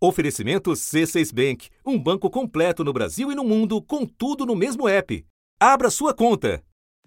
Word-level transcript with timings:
Oferecimento 0.00 0.70
C6 0.70 1.34
Bank, 1.34 1.68
um 1.84 1.98
banco 1.98 2.30
completo 2.30 2.84
no 2.84 2.92
Brasil 2.92 3.32
e 3.32 3.34
no 3.34 3.42
mundo, 3.42 3.82
com 3.82 4.06
tudo 4.06 4.46
no 4.46 4.54
mesmo 4.54 4.88
app. 4.88 5.24
Abra 5.58 5.90
sua 5.90 6.14
conta. 6.14 6.62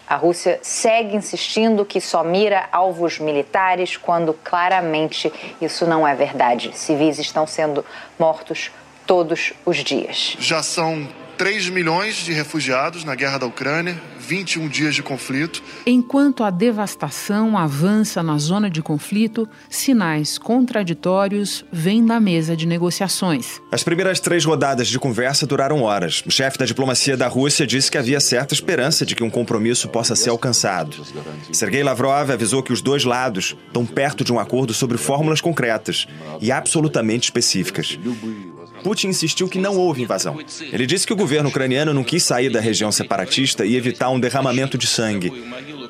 A 0.06 0.18
Rússia 0.18 0.60
segue 0.62 1.16
insistindo 1.16 1.86
que 1.86 2.02
só 2.02 2.22
mira 2.22 2.68
alvos 2.70 3.18
militares, 3.18 3.96
quando 3.96 4.34
claramente 4.34 5.32
isso 5.62 5.86
não 5.86 6.06
é 6.06 6.14
verdade. 6.14 6.78
Civis 6.78 7.18
estão 7.18 7.48
sendo 7.48 7.86
mortos 8.20 8.72
todos 9.08 9.54
os 9.66 9.78
dias. 9.78 10.36
Já 10.38 10.62
são 10.62 11.08
3 11.42 11.70
milhões 11.70 12.18
de 12.18 12.34
refugiados 12.34 13.04
na 13.04 13.16
guerra 13.16 13.40
da 13.40 13.48
Ucrânia, 13.48 14.00
21 14.20 14.68
dias 14.68 14.94
de 14.94 15.02
conflito. 15.02 15.64
Enquanto 15.88 16.44
a 16.44 16.52
devastação 16.52 17.58
avança 17.58 18.22
na 18.22 18.38
zona 18.38 18.70
de 18.70 18.80
conflito, 18.80 19.50
sinais 19.68 20.38
contraditórios 20.38 21.66
vêm 21.72 22.06
da 22.06 22.20
mesa 22.20 22.56
de 22.56 22.68
negociações. 22.68 23.60
As 23.72 23.82
primeiras 23.82 24.20
três 24.20 24.46
rodadas 24.46 24.88
de 24.88 25.00
conversa 25.00 25.48
duraram 25.48 25.82
horas. 25.82 26.22
O 26.28 26.30
chefe 26.30 26.60
da 26.60 26.66
diplomacia 26.66 27.18
da 27.18 27.28
Rússia 27.28 27.66
disse 27.66 27.90
que 27.90 27.98
havia 27.98 28.20
certa 28.20 28.54
esperança 28.54 29.04
de 29.04 29.16
que 29.16 29.24
um 29.24 29.30
compromisso 29.32 29.90
possa 29.90 30.16
ser 30.16 30.30
alcançado. 30.30 31.04
Sergei 31.52 31.82
Lavrov 31.82 32.30
avisou 32.30 32.62
que 32.62 32.72
os 32.72 32.84
dois 32.84 33.04
lados 33.04 33.58
estão 33.66 33.84
perto 33.84 34.24
de 34.24 34.32
um 34.32 34.40
acordo 34.40 34.76
sobre 34.76 34.96
fórmulas 34.96 35.42
concretas 35.42 36.08
e 36.40 36.52
absolutamente 36.52 37.24
específicas. 37.24 37.98
Putin 38.84 39.08
insistiu 39.08 39.48
que 39.48 39.60
não 39.60 39.78
houve 39.78 40.02
invasão. 40.02 40.38
Ele 40.72 40.86
disse 40.86 41.06
que 41.06 41.14
o 41.14 41.16
governo 41.16 41.50
ucraniano 41.50 41.94
não 41.94 42.04
quis 42.04 42.24
sair 42.24 42.50
da 42.50 42.60
região 42.60 42.92
separatista 42.92 43.66
e 43.66 43.76
evitar 43.76 44.10
um 44.10 44.20
derramamento 44.20 44.78
de 44.78 44.88
sangue. 44.88 45.32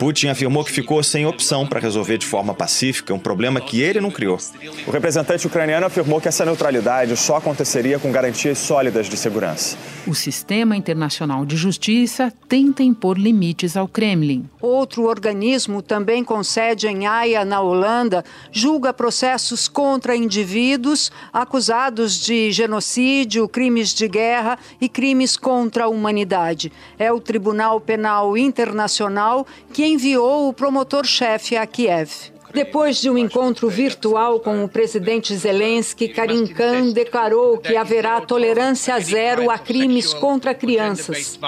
Putin 0.01 0.29
afirmou 0.29 0.65
que 0.65 0.71
ficou 0.71 1.03
sem 1.03 1.27
opção 1.27 1.67
para 1.67 1.79
resolver 1.79 2.17
de 2.17 2.25
forma 2.25 2.55
pacífica 2.55 3.13
um 3.13 3.19
problema 3.19 3.61
que 3.61 3.79
ele 3.81 4.01
não 4.01 4.09
criou. 4.09 4.39
O 4.87 4.89
representante 4.89 5.45
ucraniano 5.45 5.85
afirmou 5.85 6.19
que 6.19 6.27
essa 6.27 6.43
neutralidade 6.43 7.15
só 7.15 7.35
aconteceria 7.35 7.99
com 7.99 8.11
garantias 8.11 8.57
sólidas 8.57 9.07
de 9.07 9.15
segurança. 9.15 9.77
O 10.07 10.15
sistema 10.15 10.75
internacional 10.75 11.45
de 11.45 11.55
justiça 11.55 12.33
tenta 12.49 12.81
impor 12.81 13.15
limites 13.15 13.77
ao 13.77 13.87
Kremlin. 13.87 14.49
Outro 14.59 15.03
organismo, 15.03 15.83
também 15.83 16.23
com 16.23 16.43
sede 16.43 16.87
em 16.87 17.05
Haia, 17.05 17.45
na 17.45 17.61
Holanda, 17.61 18.25
julga 18.51 18.91
processos 18.91 19.67
contra 19.67 20.15
indivíduos 20.15 21.11
acusados 21.31 22.19
de 22.19 22.51
genocídio, 22.51 23.47
crimes 23.47 23.93
de 23.93 24.07
guerra 24.07 24.57
e 24.79 24.89
crimes 24.89 25.37
contra 25.37 25.83
a 25.83 25.87
humanidade. 25.87 26.71
É 26.97 27.11
o 27.11 27.19
Tribunal 27.19 27.79
Penal 27.79 28.35
Internacional 28.35 29.45
que 29.71 29.90
enviou 29.91 30.49
o 30.49 30.53
promotor-chefe 30.53 31.55
a 31.55 31.65
Kiev. 31.65 32.31
Depois 32.53 32.97
de 32.97 33.09
um 33.09 33.17
encontro 33.17 33.69
virtual 33.69 34.39
com 34.39 34.63
o 34.63 34.67
presidente 34.67 35.35
Zelensky, 35.35 36.09
Karim 36.09 36.47
Khan 36.47 36.91
declarou 36.91 37.57
que 37.57 37.75
haverá 37.75 38.21
tolerância 38.21 38.99
zero 38.99 39.49
a 39.49 39.57
crimes 39.57 40.13
contra 40.13 40.53
crianças. 40.53 41.39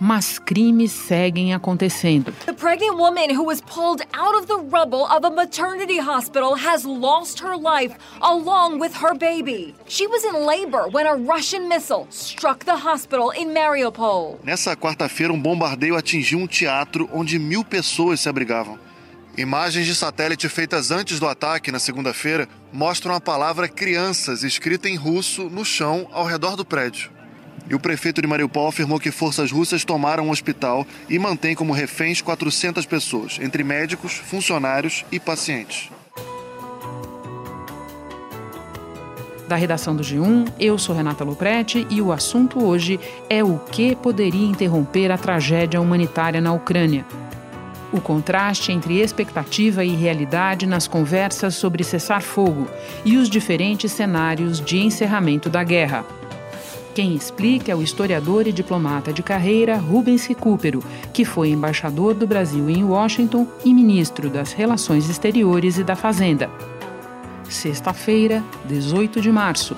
Mas 0.00 0.38
crimes 0.38 0.92
seguem 0.92 1.52
acontecendo. 1.52 2.32
The 2.46 2.52
pregnant 2.52 2.96
woman 2.96 3.34
who 3.34 3.44
was 3.44 3.60
pulled 3.60 4.00
out 4.12 4.36
of 4.36 4.46
the 4.46 4.54
rubble 4.54 5.04
of 5.04 5.24
a 5.24 5.30
maternity 5.30 5.98
hospital 5.98 6.54
has 6.54 6.84
lost 6.84 7.40
her 7.42 7.56
life 7.56 7.96
along 8.20 8.78
with 8.80 8.94
her 9.02 9.16
baby. 9.18 9.74
She 9.88 10.06
was 10.06 10.24
in 10.24 10.46
labor 10.46 10.88
when 10.92 11.06
a 11.06 11.16
Russian 11.16 11.68
missile 11.68 12.06
struck 12.10 12.64
the 12.64 12.76
hospital 12.76 13.32
in 13.32 13.52
Mariupol. 13.52 14.38
Nessa 14.44 14.76
quarta-feira, 14.76 15.32
um 15.32 15.40
bombardeio 15.40 15.96
atingiu 15.96 16.38
um 16.38 16.46
teatro 16.46 17.08
onde 17.12 17.36
mil 17.38 17.64
pessoas 17.64 18.20
se 18.20 18.28
abrigavam. 18.28 18.78
Imagens 19.38 19.86
de 19.86 19.94
satélite 19.94 20.48
feitas 20.48 20.90
antes 20.90 21.20
do 21.20 21.28
ataque, 21.28 21.70
na 21.70 21.78
segunda-feira, 21.78 22.48
mostram 22.72 23.14
a 23.14 23.20
palavra 23.20 23.68
crianças 23.68 24.42
escrita 24.42 24.88
em 24.88 24.96
russo 24.96 25.44
no 25.44 25.64
chão 25.64 26.08
ao 26.10 26.26
redor 26.26 26.56
do 26.56 26.64
prédio. 26.64 27.08
E 27.70 27.72
o 27.72 27.78
prefeito 27.78 28.20
de 28.20 28.26
Mariupol 28.26 28.66
afirmou 28.66 28.98
que 28.98 29.12
forças 29.12 29.52
russas 29.52 29.84
tomaram 29.84 30.26
o 30.26 30.32
hospital 30.32 30.84
e 31.08 31.20
mantém 31.20 31.54
como 31.54 31.72
reféns 31.72 32.20
400 32.20 32.84
pessoas, 32.84 33.38
entre 33.40 33.62
médicos, 33.62 34.14
funcionários 34.14 35.04
e 35.12 35.20
pacientes. 35.20 35.88
Da 39.46 39.54
redação 39.54 39.94
do 39.94 40.02
G1, 40.02 40.52
eu 40.58 40.76
sou 40.78 40.96
Renata 40.96 41.22
Loprete 41.22 41.86
e 41.88 42.02
o 42.02 42.10
assunto 42.10 42.64
hoje 42.64 42.98
é 43.30 43.44
o 43.44 43.56
que 43.70 43.94
poderia 43.94 44.48
interromper 44.48 45.12
a 45.12 45.16
tragédia 45.16 45.80
humanitária 45.80 46.40
na 46.40 46.52
Ucrânia 46.52 47.06
o 47.92 48.00
contraste 48.00 48.72
entre 48.72 49.00
expectativa 49.00 49.84
e 49.84 49.94
realidade 49.94 50.66
nas 50.66 50.86
conversas 50.86 51.54
sobre 51.54 51.82
cessar-fogo 51.84 52.68
e 53.04 53.16
os 53.16 53.28
diferentes 53.28 53.92
cenários 53.92 54.60
de 54.60 54.78
encerramento 54.78 55.48
da 55.48 55.62
guerra. 55.64 56.04
Quem 56.94 57.14
explica 57.14 57.70
é 57.70 57.76
o 57.76 57.82
historiador 57.82 58.48
e 58.48 58.52
diplomata 58.52 59.12
de 59.12 59.22
carreira 59.22 59.76
Rubens 59.76 60.26
Recupero, 60.26 60.82
que 61.12 61.24
foi 61.24 61.50
embaixador 61.50 62.12
do 62.12 62.26
Brasil 62.26 62.68
em 62.68 62.82
Washington 62.82 63.46
e 63.64 63.72
ministro 63.72 64.28
das 64.28 64.52
Relações 64.52 65.08
Exteriores 65.08 65.78
e 65.78 65.84
da 65.84 65.94
Fazenda. 65.94 66.50
Sexta-feira, 67.48 68.42
18 68.66 69.20
de 69.20 69.30
março. 69.30 69.76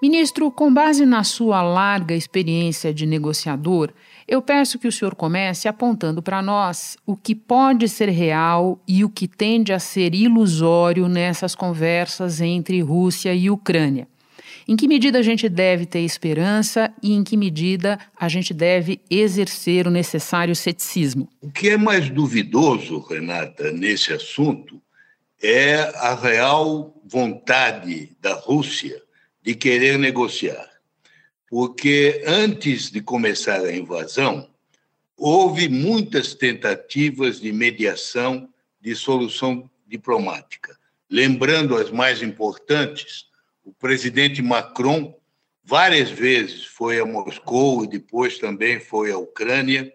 Ministro, 0.00 0.50
com 0.50 0.72
base 0.72 1.04
na 1.04 1.24
sua 1.24 1.62
larga 1.62 2.14
experiência 2.14 2.92
de 2.92 3.04
negociador, 3.04 3.90
eu 4.30 4.40
peço 4.40 4.78
que 4.78 4.86
o 4.86 4.92
senhor 4.92 5.16
comece 5.16 5.66
apontando 5.66 6.22
para 6.22 6.40
nós 6.40 6.96
o 7.04 7.16
que 7.16 7.34
pode 7.34 7.88
ser 7.88 8.08
real 8.08 8.80
e 8.86 9.04
o 9.04 9.10
que 9.10 9.26
tende 9.26 9.72
a 9.72 9.80
ser 9.80 10.14
ilusório 10.14 11.08
nessas 11.08 11.56
conversas 11.56 12.40
entre 12.40 12.80
Rússia 12.80 13.34
e 13.34 13.50
Ucrânia. 13.50 14.06
Em 14.68 14.76
que 14.76 14.86
medida 14.86 15.18
a 15.18 15.22
gente 15.22 15.48
deve 15.48 15.84
ter 15.84 15.98
esperança 16.02 16.94
e 17.02 17.12
em 17.12 17.24
que 17.24 17.36
medida 17.36 17.98
a 18.16 18.28
gente 18.28 18.54
deve 18.54 19.00
exercer 19.10 19.88
o 19.88 19.90
necessário 19.90 20.54
ceticismo? 20.54 21.28
O 21.40 21.50
que 21.50 21.70
é 21.70 21.76
mais 21.76 22.08
duvidoso, 22.08 23.00
Renata, 23.00 23.72
nesse 23.72 24.12
assunto 24.12 24.80
é 25.42 25.74
a 25.96 26.14
real 26.14 26.94
vontade 27.04 28.16
da 28.20 28.34
Rússia 28.34 29.02
de 29.42 29.56
querer 29.56 29.98
negociar. 29.98 30.69
Porque 31.50 32.22
antes 32.24 32.92
de 32.92 33.00
começar 33.00 33.60
a 33.60 33.74
invasão, 33.76 34.48
houve 35.16 35.68
muitas 35.68 36.32
tentativas 36.32 37.40
de 37.40 37.52
mediação, 37.52 38.48
de 38.80 38.94
solução 38.94 39.68
diplomática. 39.84 40.78
Lembrando 41.10 41.76
as 41.76 41.90
mais 41.90 42.22
importantes, 42.22 43.26
o 43.64 43.72
presidente 43.72 44.40
Macron 44.40 45.12
várias 45.64 46.08
vezes 46.08 46.64
foi 46.64 47.00
a 47.00 47.04
Moscou 47.04 47.82
e 47.82 47.88
depois 47.88 48.38
também 48.38 48.78
foi 48.78 49.10
à 49.10 49.18
Ucrânia 49.18 49.92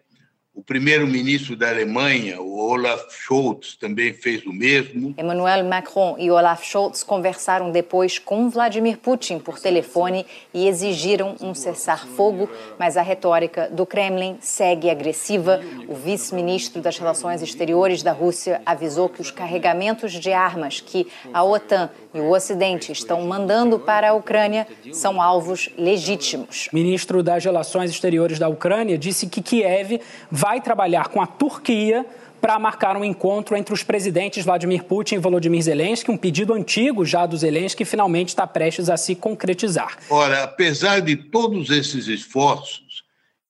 o 0.56 0.64
primeiro-ministro 0.64 1.54
da 1.58 1.68
Alemanha, 1.68 2.42
o 2.42 2.58
Olaf 2.58 3.12
Scholz, 3.12 3.76
também 3.76 4.14
fez 4.14 4.46
o 4.46 4.54
mesmo. 4.54 5.14
Emmanuel 5.18 5.66
Macron 5.66 6.16
e 6.18 6.32
Olaf 6.32 6.64
Scholz 6.64 7.04
conversaram 7.04 7.72
depois 7.72 8.18
com 8.18 8.50
Vladimir 8.50 8.98
Putin 8.98 9.38
por 9.38 9.60
telefone 9.60 10.26
e 10.54 10.66
exigiram 10.66 11.36
um 11.42 11.54
cessar-fogo, 11.54 12.50
mas 12.80 12.96
a 12.96 13.02
retórica 13.02 13.70
do 13.70 13.86
Kremlin 13.86 14.38
segue 14.40 14.90
agressiva. 14.90 15.60
O 15.90 15.96
vice-ministro 15.96 16.82
das 16.82 16.98
Relações 16.98 17.42
Exteriores 17.42 18.02
da 18.02 18.14
Rússia 18.14 18.62
avisou 18.66 19.10
que 19.10 19.20
os 19.20 19.32
carregamentos 19.32 20.14
de 20.14 20.32
armas 20.32 20.80
que 20.80 21.06
a 21.34 21.44
OTAN 21.44 21.90
e 22.14 22.20
o 22.22 22.32
Ocidente 22.32 22.94
estão 22.94 23.22
mandando 23.24 23.78
para 23.78 24.12
a 24.12 24.14
Ucrânia 24.14 24.66
são 24.94 25.22
alvos 25.22 25.70
legítimos. 25.78 26.70
O 26.72 26.76
ministro 26.76 27.22
das 27.22 27.44
Relações 27.44 27.92
Exteriores 27.92 28.40
da 28.40 28.48
Ucrânia 28.48 28.98
disse 28.98 29.28
que 29.28 29.42
Kiev 29.42 30.00
vai 30.32 30.45
trabalhar 30.62 31.08
com 31.08 31.20
a 31.20 31.26
Turquia 31.26 32.06
para 32.40 32.60
marcar 32.60 32.96
um 32.96 33.04
encontro 33.04 33.58
entre 33.58 33.74
os 33.74 33.82
presidentes 33.82 34.46
Vladimir 34.46 34.84
Putin 34.84 35.16
e 35.16 35.18
Volodymyr 35.18 35.64
Zelensky, 35.64 36.12
um 36.12 36.18
pedido 36.18 36.54
antigo 36.54 37.04
já 37.04 37.26
do 37.26 37.36
Zelensky 37.36 37.80
que 37.80 37.86
finalmente 37.90 38.28
está 38.28 38.46
prestes 38.46 38.88
a 38.88 38.96
se 38.96 39.16
concretizar. 39.16 39.98
Ora, 40.08 40.44
apesar 40.44 41.00
de 41.00 41.16
todos 41.16 41.72
esses 41.72 42.08
esforços 42.08 43.04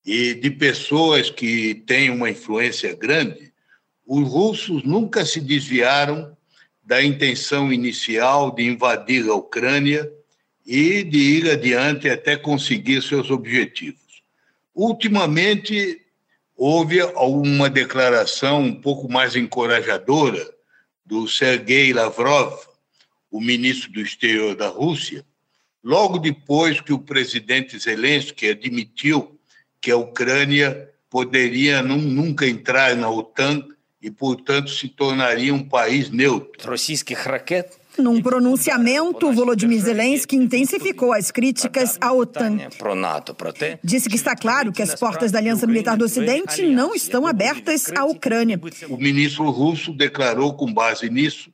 e 0.06 0.36
de 0.36 0.50
pessoas 0.50 1.30
que 1.30 1.76
têm 1.86 2.10
uma 2.10 2.30
influência 2.30 2.96
grande, 2.96 3.52
os 4.08 4.26
russos 4.30 4.82
nunca 4.86 5.26
se 5.26 5.42
desviaram 5.42 6.34
da 6.82 7.04
intenção 7.04 7.74
inicial 7.74 8.56
de 8.56 8.64
invadir 8.64 9.30
a 9.30 9.36
Ucrânia 9.36 10.10
e 10.66 11.04
de 11.04 11.18
ir 11.18 11.52
adiante 11.52 12.10
até 12.10 12.38
conseguir 12.38 13.04
seus 13.04 13.30
objetivos. 13.30 14.00
Ultimamente, 14.74 16.05
houve 16.56 17.02
uma 17.04 17.70
declaração 17.70 18.62
um 18.62 18.74
pouco 18.74 19.12
mais 19.12 19.36
encorajadora 19.36 20.54
do 21.06 21.28
Sergei 21.28 21.94
Lavrov, 21.94 22.54
o 23.30 23.42
ministro 23.42 23.92
do 23.92 24.02
exterior 24.02 24.56
da 24.56 24.68
Rússia, 24.68 25.26
logo 25.84 26.18
depois 26.18 26.80
que 26.80 26.94
o 26.94 27.00
presidente 27.00 27.78
Zelensky 27.78 28.50
admitiu 28.50 29.40
que 29.82 29.92
a 29.92 29.98
Ucrânia 29.98 30.90
poderia 31.10 31.82
nunca 31.82 32.48
entrar 32.48 32.96
na 32.96 33.10
OTAN 33.10 33.64
e, 34.02 34.10
portanto, 34.10 34.72
se 34.72 34.88
tornaria 34.88 35.54
um 35.54 35.64
país 35.64 36.10
neutro. 36.10 36.68
Num 37.98 38.22
pronunciamento, 38.22 39.32
Volodymyr 39.32 39.80
Zelensky 39.80 40.36
intensificou 40.36 41.14
as 41.14 41.32
críticas 41.32 41.98
à 42.02 42.12
OTAN. 42.12 42.58
Disse 43.84 44.10
que 44.10 44.16
está 44.16 44.36
claro 44.36 44.72
que 44.72 44.82
as 44.82 44.96
portas 44.96 45.32
da 45.32 45.40
Aliança 45.40 45.66
Militar 45.66 45.96
do 45.96 46.06
Ocidente 46.06 46.66
não 46.66 46.94
estão 46.94 47.26
abertas 47.26 47.92
à 47.94 48.04
Ucrânia. 48.04 48.60
O 48.90 48.98
ministro 48.98 49.50
russo 49.50 49.94
declarou, 49.94 50.54
com 50.54 50.74
base 50.74 51.10
nisso, 51.10 51.50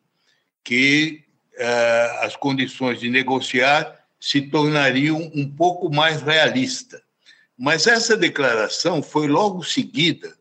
que 0.64 1.24
uh, 1.56 2.26
as 2.26 2.36
condições 2.36 3.00
de 3.00 3.10
negociar 3.10 4.00
se 4.20 4.42
tornariam 4.42 5.32
um 5.36 5.48
pouco 5.48 5.94
mais 5.94 6.22
realistas. 6.22 7.02
Mas 7.58 7.86
essa 7.86 8.18
declaração 8.18 9.04
foi 9.04 9.28
logo 9.28 9.64
seguida 9.64 10.34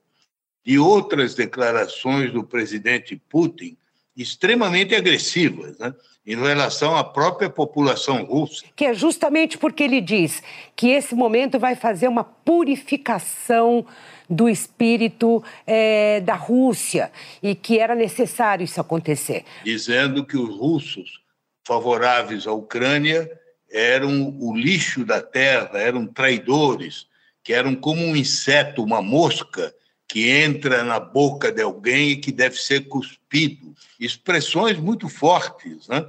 de 0.65 0.79
outras 0.79 1.35
declarações 1.35 2.33
do 2.33 2.45
presidente 2.45 3.21
Putin 3.29 3.77
extremamente 4.21 4.95
agressivas 4.95 5.79
né, 5.79 5.95
em 6.27 6.37
relação 6.37 6.97
à 6.97 7.03
própria 7.03 7.49
população 7.49 8.23
russa. 8.25 8.65
Que 8.77 8.85
é 8.85 8.95
justamente 8.95 9.57
porque 9.57 9.83
ele 9.83 10.01
diz 10.01 10.43
que 10.77 10.91
esse 10.91 11.15
momento 11.15 11.59
vai 11.59 11.75
fazer 11.75 12.09
uma 12.09 12.25
purificação 12.25 13.87
do 14.29 14.49
espírito 14.49 15.43
é, 15.67 16.21
da 16.21 16.35
Rússia 16.35 17.11
e 17.43 17.55
que 17.55 17.79
era 17.79 17.95
necessário 17.95 18.65
isso 18.65 18.81
acontecer. 18.81 19.45
Dizendo 19.65 20.25
que 20.25 20.37
os 20.37 20.57
russos 20.57 21.21
favoráveis 21.67 22.47
à 22.47 22.53
Ucrânia 22.53 23.29
eram 23.71 24.37
o 24.39 24.55
lixo 24.55 25.05
da 25.05 25.21
terra, 25.21 25.79
eram 25.79 26.07
traidores, 26.07 27.07
que 27.43 27.53
eram 27.53 27.75
como 27.75 28.03
um 28.03 28.15
inseto, 28.15 28.83
uma 28.83 29.01
mosca 29.01 29.75
que 30.11 30.29
entra 30.29 30.83
na 30.83 30.99
boca 30.99 31.53
de 31.53 31.63
alguém 31.63 32.11
e 32.11 32.17
que 32.17 32.33
deve 32.33 32.57
ser 32.57 32.89
cuspido. 32.89 33.73
Expressões 33.99 34.77
muito 34.77 35.09
fortes, 35.09 35.87
né? 35.87 36.05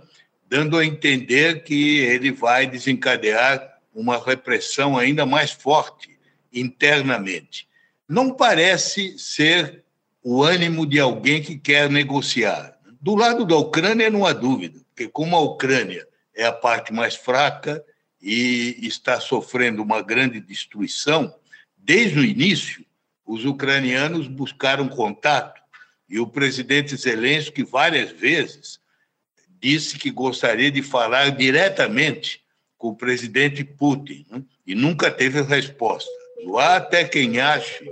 dando 0.49 0.75
a 0.75 0.83
entender 0.83 1.63
que 1.63 1.99
ele 1.99 2.31
vai 2.31 2.65
desencadear 2.65 3.77
uma 3.93 4.17
repressão 4.17 4.97
ainda 4.97 5.23
mais 5.23 5.51
forte 5.51 6.17
internamente. 6.51 7.67
Não 8.09 8.33
parece 8.33 9.19
ser 9.19 9.83
o 10.23 10.41
ânimo 10.41 10.87
de 10.87 10.99
alguém 10.99 11.43
que 11.43 11.55
quer 11.55 11.87
negociar. 11.87 12.75
Do 12.99 13.13
lado 13.13 13.45
da 13.45 13.55
Ucrânia, 13.55 14.09
não 14.09 14.25
há 14.25 14.33
dúvida, 14.33 14.79
porque 14.89 15.07
como 15.07 15.35
a 15.35 15.41
Ucrânia 15.41 16.07
é 16.35 16.43
a 16.43 16.51
parte 16.51 16.91
mais 16.91 17.15
fraca 17.15 17.85
e 18.19 18.79
está 18.81 19.19
sofrendo 19.19 19.83
uma 19.83 20.01
grande 20.01 20.41
destruição, 20.41 21.31
desde 21.77 22.19
o 22.19 22.25
início, 22.25 22.83
os 23.31 23.45
ucranianos 23.45 24.27
buscaram 24.27 24.89
contato 24.89 25.61
e 26.09 26.19
o 26.19 26.27
presidente 26.27 26.97
Zelensky 26.97 27.63
várias 27.63 28.11
vezes 28.11 28.77
disse 29.57 29.97
que 29.97 30.11
gostaria 30.11 30.69
de 30.69 30.83
falar 30.83 31.29
diretamente 31.29 32.41
com 32.77 32.89
o 32.89 32.95
presidente 32.95 33.63
Putin 33.63 34.25
né? 34.29 34.43
e 34.67 34.75
nunca 34.75 35.09
teve 35.09 35.41
resposta. 35.43 36.11
Há 36.57 36.75
até 36.75 37.05
quem 37.05 37.39
ache, 37.39 37.89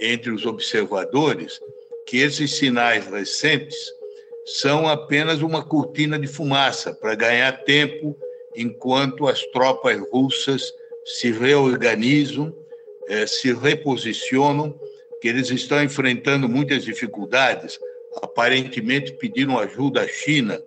entre 0.00 0.32
os 0.32 0.44
observadores, 0.44 1.60
que 2.08 2.16
esses 2.16 2.56
sinais 2.56 3.06
recentes 3.06 3.76
são 4.60 4.88
apenas 4.88 5.42
uma 5.42 5.64
cortina 5.64 6.18
de 6.18 6.26
fumaça 6.26 6.92
para 6.92 7.14
ganhar 7.14 7.52
tempo 7.62 8.18
enquanto 8.56 9.28
as 9.28 9.40
tropas 9.52 10.00
russas 10.10 10.72
se 11.04 11.30
reorganizam 11.30 12.52
eh, 13.08 13.26
se 13.26 13.52
reposicionam, 13.52 14.78
que 15.20 15.28
eles 15.28 15.50
estão 15.50 15.82
enfrentando 15.82 16.48
muitas 16.48 16.84
dificuldades, 16.84 17.78
aparentemente 18.22 19.12
pediram 19.12 19.58
ajuda 19.58 20.02
à 20.02 20.08
China. 20.08 20.60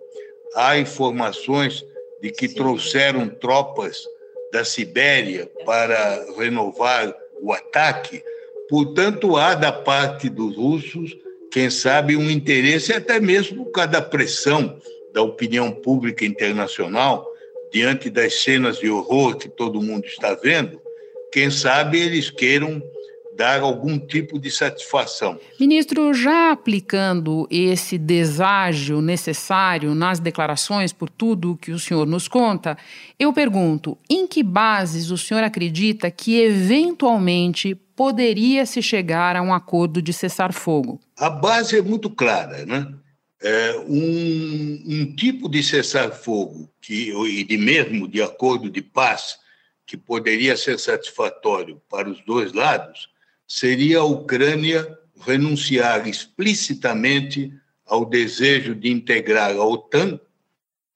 Há 0.54 0.78
informações 0.78 1.84
de 2.20 2.30
que 2.30 2.48
trouxeram 2.48 3.28
tropas 3.28 4.04
da 4.52 4.64
Sibéria 4.64 5.50
para 5.64 6.26
renovar 6.36 7.14
o 7.40 7.52
ataque. 7.52 8.22
Portanto, 8.68 9.36
há 9.36 9.54
da 9.54 9.72
parte 9.72 10.28
dos 10.28 10.56
russos, 10.56 11.16
quem 11.50 11.70
sabe, 11.70 12.16
um 12.16 12.30
interesse, 12.30 12.92
até 12.92 13.18
mesmo 13.18 13.64
por 13.64 13.72
causa 13.72 13.92
da 13.92 14.02
pressão 14.02 14.80
da 15.12 15.22
opinião 15.22 15.72
pública 15.72 16.24
internacional, 16.24 17.26
diante 17.72 18.10
das 18.10 18.42
cenas 18.42 18.78
de 18.78 18.90
horror 18.90 19.36
que 19.36 19.48
todo 19.48 19.82
mundo 19.82 20.06
está 20.06 20.34
vendo, 20.34 20.80
quem 21.32 21.50
sabe 21.50 21.98
eles 21.98 22.30
queiram 22.30 22.82
dar 23.40 23.62
algum 23.62 23.98
tipo 23.98 24.38
de 24.38 24.50
satisfação. 24.50 25.40
Ministro, 25.58 26.12
já 26.12 26.52
aplicando 26.52 27.48
esse 27.50 27.96
deságio 27.96 29.00
necessário 29.00 29.94
nas 29.94 30.20
declarações 30.20 30.92
por 30.92 31.08
tudo 31.08 31.56
que 31.56 31.70
o 31.70 31.78
senhor 31.78 32.06
nos 32.06 32.28
conta, 32.28 32.76
eu 33.18 33.32
pergunto: 33.32 33.96
em 34.10 34.26
que 34.26 34.42
bases 34.42 35.10
o 35.10 35.16
senhor 35.16 35.42
acredita 35.42 36.10
que 36.10 36.38
eventualmente 36.38 37.74
poderia 37.96 38.66
se 38.66 38.82
chegar 38.82 39.36
a 39.36 39.42
um 39.42 39.54
acordo 39.54 40.02
de 40.02 40.12
cessar-fogo? 40.12 41.00
A 41.16 41.30
base 41.30 41.78
é 41.78 41.82
muito 41.82 42.10
clara, 42.10 42.66
né? 42.66 42.86
É 43.42 43.78
um, 43.88 44.82
um 44.86 45.16
tipo 45.16 45.48
de 45.48 45.62
cessar-fogo 45.62 46.68
que 46.78 47.10
e 47.10 47.42
de 47.42 47.56
mesmo 47.56 48.06
de 48.06 48.20
acordo 48.20 48.68
de 48.68 48.82
paz 48.82 49.38
que 49.90 49.96
poderia 49.96 50.56
ser 50.56 50.78
satisfatório 50.78 51.82
para 51.90 52.08
os 52.08 52.24
dois 52.24 52.52
lados 52.52 53.08
seria 53.44 53.98
a 53.98 54.04
Ucrânia 54.04 54.96
renunciar 55.20 56.06
explicitamente 56.06 57.52
ao 57.84 58.04
desejo 58.04 58.72
de 58.72 58.88
integrar 58.88 59.50
a 59.50 59.64
OTAN 59.64 60.20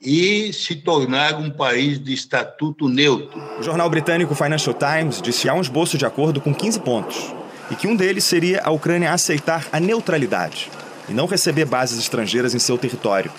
e 0.01 0.53
se 0.53 0.77
tornar 0.77 1.35
um 1.35 1.51
país 1.51 1.99
de 1.99 2.15
estatuto 2.15 2.89
neutro. 2.89 3.43
O 3.59 3.65
jornal 3.65 3.91
britânico 3.91 4.33
Financial 4.33 4.73
Times 4.73 5.21
disse 5.21 5.43
que 5.43 5.49
há 5.49 5.55
um 5.55 5.61
esboço 5.61 5.99
de 5.99 6.07
acordo 6.07 6.41
com 6.41 6.55
15 6.55 6.79
pontos 6.79 7.35
e 7.73 7.75
que 7.75 7.89
um 7.89 7.97
deles 7.97 8.23
seria 8.23 8.61
a 8.63 8.71
Ucrânia 8.71 9.13
aceitar 9.13 9.67
a 9.73 9.81
neutralidade 9.81 10.71
e 11.09 11.13
não 11.13 11.27
receber 11.27 11.65
bases 11.65 11.99
estrangeiras 11.99 12.55
em 12.55 12.59
seu 12.59 12.79
território. 12.79 13.33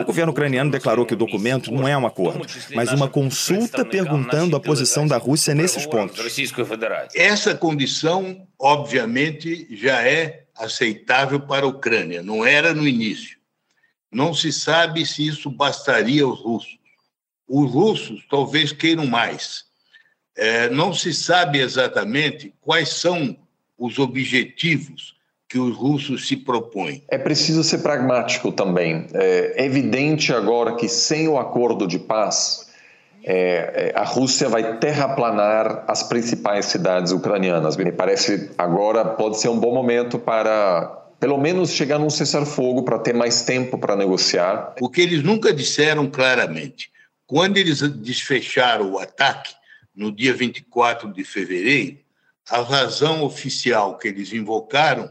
O 0.00 0.04
governo 0.04 0.32
ucraniano 0.32 0.70
declarou 0.70 1.04
que 1.04 1.14
o 1.14 1.16
documento 1.16 1.72
não 1.72 1.86
é 1.86 1.96
um 1.96 2.06
acordo, 2.06 2.46
mas 2.74 2.92
uma 2.92 3.08
consulta 3.08 3.84
perguntando 3.84 4.56
a 4.56 4.60
posição 4.60 5.06
da 5.06 5.16
Rússia 5.16 5.54
nesses 5.54 5.86
pontos. 5.86 6.38
Essa 7.14 7.54
condição, 7.54 8.46
obviamente, 8.58 9.66
já 9.76 10.02
é 10.02 10.44
aceitável 10.56 11.40
para 11.40 11.66
a 11.66 11.68
Ucrânia, 11.68 12.22
não 12.22 12.44
era 12.44 12.72
no 12.72 12.86
início. 12.86 13.38
Não 14.10 14.32
se 14.32 14.52
sabe 14.52 15.04
se 15.04 15.26
isso 15.26 15.50
bastaria 15.50 16.22
aos 16.22 16.40
russos. 16.40 16.78
Os 17.48 17.70
russos 17.70 18.24
talvez 18.30 18.72
queiram 18.72 19.06
mais. 19.06 19.64
É, 20.36 20.68
não 20.70 20.94
se 20.94 21.12
sabe 21.12 21.58
exatamente 21.58 22.54
quais 22.60 22.90
são 22.90 23.36
os 23.76 23.98
objetivos 23.98 25.14
que 25.54 25.58
os 25.60 25.76
russos 25.76 26.26
se 26.26 26.36
propõem. 26.36 27.04
É 27.06 27.16
preciso 27.16 27.62
ser 27.62 27.78
pragmático 27.78 28.50
também. 28.50 29.06
É 29.14 29.64
evidente 29.64 30.32
agora 30.32 30.74
que 30.74 30.88
sem 30.88 31.28
o 31.28 31.38
acordo 31.38 31.86
de 31.86 31.96
paz, 31.96 32.66
é, 33.22 33.92
é, 33.92 33.92
a 33.94 34.02
Rússia 34.02 34.48
vai 34.48 34.78
terraplanar 34.78 35.84
as 35.86 36.02
principais 36.02 36.64
cidades 36.64 37.12
ucranianas. 37.12 37.76
Me 37.76 37.92
parece 37.92 38.50
agora 38.58 39.04
pode 39.04 39.38
ser 39.38 39.48
um 39.48 39.56
bom 39.56 39.72
momento 39.72 40.18
para 40.18 40.86
pelo 41.20 41.38
menos 41.38 41.70
chegar 41.70 42.00
num 42.00 42.10
cessar-fogo 42.10 42.82
para 42.82 42.98
ter 42.98 43.14
mais 43.14 43.42
tempo 43.42 43.78
para 43.78 43.94
negociar. 43.94 44.74
O 44.80 44.90
que 44.90 45.02
eles 45.02 45.22
nunca 45.22 45.52
disseram 45.52 46.10
claramente, 46.10 46.90
quando 47.28 47.58
eles 47.58 47.80
desfecharam 47.80 48.90
o 48.90 48.98
ataque 48.98 49.54
no 49.94 50.10
dia 50.10 50.34
24 50.34 51.12
de 51.12 51.22
fevereiro, 51.22 51.98
a 52.50 52.60
razão 52.60 53.22
oficial 53.22 53.96
que 53.96 54.08
eles 54.08 54.32
invocaram 54.32 55.08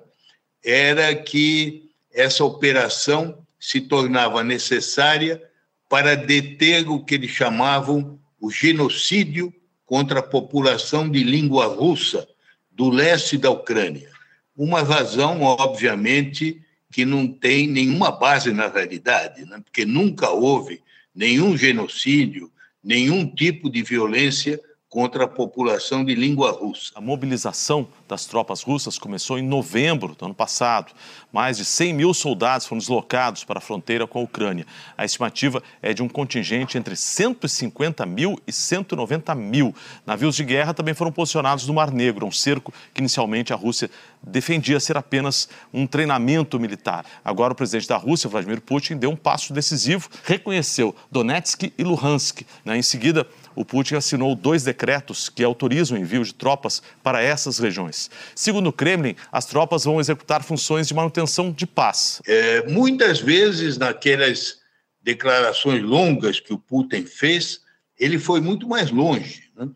era 0.63 1.13
que 1.15 1.89
essa 2.13 2.43
operação 2.43 3.37
se 3.59 3.81
tornava 3.81 4.43
necessária 4.43 5.41
para 5.89 6.15
deter 6.15 6.87
o 6.89 7.03
que 7.03 7.15
eles 7.15 7.31
chamavam 7.31 8.19
o 8.39 8.49
genocídio 8.49 9.53
contra 9.85 10.19
a 10.19 10.23
população 10.23 11.09
de 11.09 11.23
língua 11.23 11.67
russa 11.67 12.27
do 12.71 12.89
leste 12.89 13.37
da 13.37 13.49
Ucrânia. 13.49 14.09
Uma 14.55 14.81
razão, 14.81 15.41
obviamente, 15.41 16.61
que 16.91 17.05
não 17.05 17.27
tem 17.27 17.67
nenhuma 17.67 18.11
base 18.11 18.51
na 18.51 18.67
realidade, 18.67 19.45
né? 19.45 19.61
porque 19.63 19.85
nunca 19.85 20.29
houve 20.29 20.81
nenhum 21.13 21.57
genocídio, 21.57 22.51
nenhum 22.83 23.25
tipo 23.27 23.69
de 23.69 23.81
violência 23.81 24.59
contra 24.93 25.23
a 25.23 25.27
população 25.27 26.05
de 26.05 26.13
língua 26.13 26.51
russa. 26.51 26.91
A 26.93 27.01
mobilização 27.01 27.87
das 28.07 28.27
tropas 28.27 28.61
russas 28.61 28.99
começou 28.99 29.39
em 29.39 29.41
novembro 29.41 30.13
do 30.13 30.23
ano 30.23 30.35
passado. 30.35 30.93
Mais 31.31 31.57
de 31.57 31.65
100 31.65 31.93
mil 31.95 32.13
soldados 32.13 32.67
foram 32.67 32.77
deslocados 32.77 33.43
para 33.43 33.57
a 33.57 33.61
fronteira 33.61 34.05
com 34.05 34.19
a 34.19 34.21
Ucrânia. 34.21 34.67
A 34.95 35.03
estimativa 35.03 35.63
é 35.81 35.95
de 35.95 36.03
um 36.03 36.07
contingente 36.07 36.77
entre 36.77 36.95
150 36.95 38.05
mil 38.05 38.39
e 38.45 38.51
190 38.51 39.33
mil. 39.33 39.73
Navios 40.05 40.35
de 40.35 40.43
guerra 40.43 40.75
também 40.75 40.93
foram 40.93 41.11
posicionados 41.11 41.65
no 41.65 41.73
Mar 41.73 41.89
Negro, 41.89 42.27
um 42.27 42.31
cerco 42.31 42.71
que 42.93 43.01
inicialmente 43.01 43.51
a 43.51 43.55
Rússia 43.55 43.89
defendia 44.21 44.79
ser 44.79 44.95
apenas 44.95 45.49
um 45.73 45.87
treinamento 45.87 46.59
militar. 46.59 47.03
Agora 47.25 47.53
o 47.53 47.55
presidente 47.55 47.87
da 47.87 47.97
Rússia, 47.97 48.29
Vladimir 48.29 48.61
Putin, 48.61 48.97
deu 48.97 49.09
um 49.09 49.15
passo 49.15 49.53
decisivo, 49.53 50.07
reconheceu 50.23 50.95
Donetsk 51.11 51.73
e 51.75 51.83
Luhansk. 51.83 52.43
Né? 52.63 52.77
Em 52.77 52.83
seguida, 52.83 53.27
o 53.55 53.65
Putin 53.65 53.95
assinou 53.95 54.35
dois 54.35 54.63
decretos 54.63 55.29
que 55.29 55.43
autorizam 55.43 55.97
o 55.97 55.99
envio 56.01 56.23
de 56.23 56.33
tropas 56.33 56.81
para 57.01 57.21
essas 57.21 57.59
regiões. 57.59 58.09
Segundo 58.35 58.67
o 58.67 58.73
Kremlin, 58.73 59.15
as 59.31 59.45
tropas 59.45 59.83
vão 59.83 59.99
executar 59.99 60.43
funções 60.43 60.87
de 60.87 60.93
manutenção 60.93 61.51
de 61.51 61.65
paz. 61.65 62.21
É, 62.27 62.67
muitas 62.67 63.19
vezes, 63.19 63.77
naquelas 63.77 64.57
declarações 65.01 65.83
longas 65.83 66.39
que 66.39 66.53
o 66.53 66.57
Putin 66.57 67.05
fez, 67.05 67.61
ele 67.99 68.17
foi 68.17 68.39
muito 68.41 68.67
mais 68.67 68.89
longe. 68.89 69.43
Né? 69.55 69.69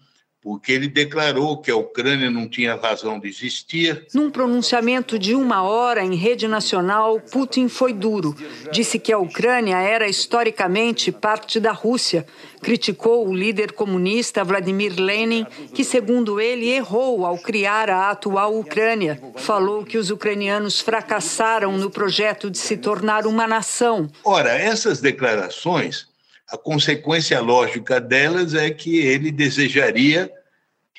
Porque 0.47 0.71
ele 0.71 0.87
declarou 0.87 1.57
que 1.57 1.69
a 1.69 1.75
Ucrânia 1.75 2.31
não 2.31 2.47
tinha 2.47 2.73
razão 2.73 3.19
de 3.19 3.27
existir. 3.27 4.07
Num 4.13 4.31
pronunciamento 4.31 5.19
de 5.19 5.35
uma 5.35 5.61
hora 5.61 6.01
em 6.01 6.15
rede 6.15 6.47
nacional, 6.47 7.19
Putin 7.19 7.67
foi 7.67 7.91
duro. 7.91 8.33
Disse 8.71 8.97
que 8.97 9.11
a 9.11 9.17
Ucrânia 9.17 9.75
era 9.75 10.07
historicamente 10.07 11.11
parte 11.11 11.59
da 11.59 11.73
Rússia. 11.73 12.25
Criticou 12.61 13.27
o 13.27 13.35
líder 13.35 13.73
comunista 13.73 14.41
Vladimir 14.41 14.97
Lenin, 14.97 15.45
que, 15.73 15.83
segundo 15.83 16.39
ele, 16.39 16.69
errou 16.69 17.25
ao 17.25 17.37
criar 17.37 17.89
a 17.89 18.09
atual 18.09 18.57
Ucrânia. 18.57 19.21
Falou 19.35 19.83
que 19.83 19.97
os 19.97 20.09
ucranianos 20.09 20.79
fracassaram 20.79 21.77
no 21.77 21.89
projeto 21.89 22.49
de 22.49 22.57
se 22.57 22.77
tornar 22.77 23.27
uma 23.27 23.45
nação. 23.45 24.09
Ora, 24.23 24.51
essas 24.51 25.01
declarações 25.01 26.07
a 26.49 26.57
consequência 26.57 27.39
lógica 27.41 27.99
delas 27.99 28.53
é 28.53 28.69
que 28.69 28.97
ele 28.97 29.31
desejaria 29.31 30.31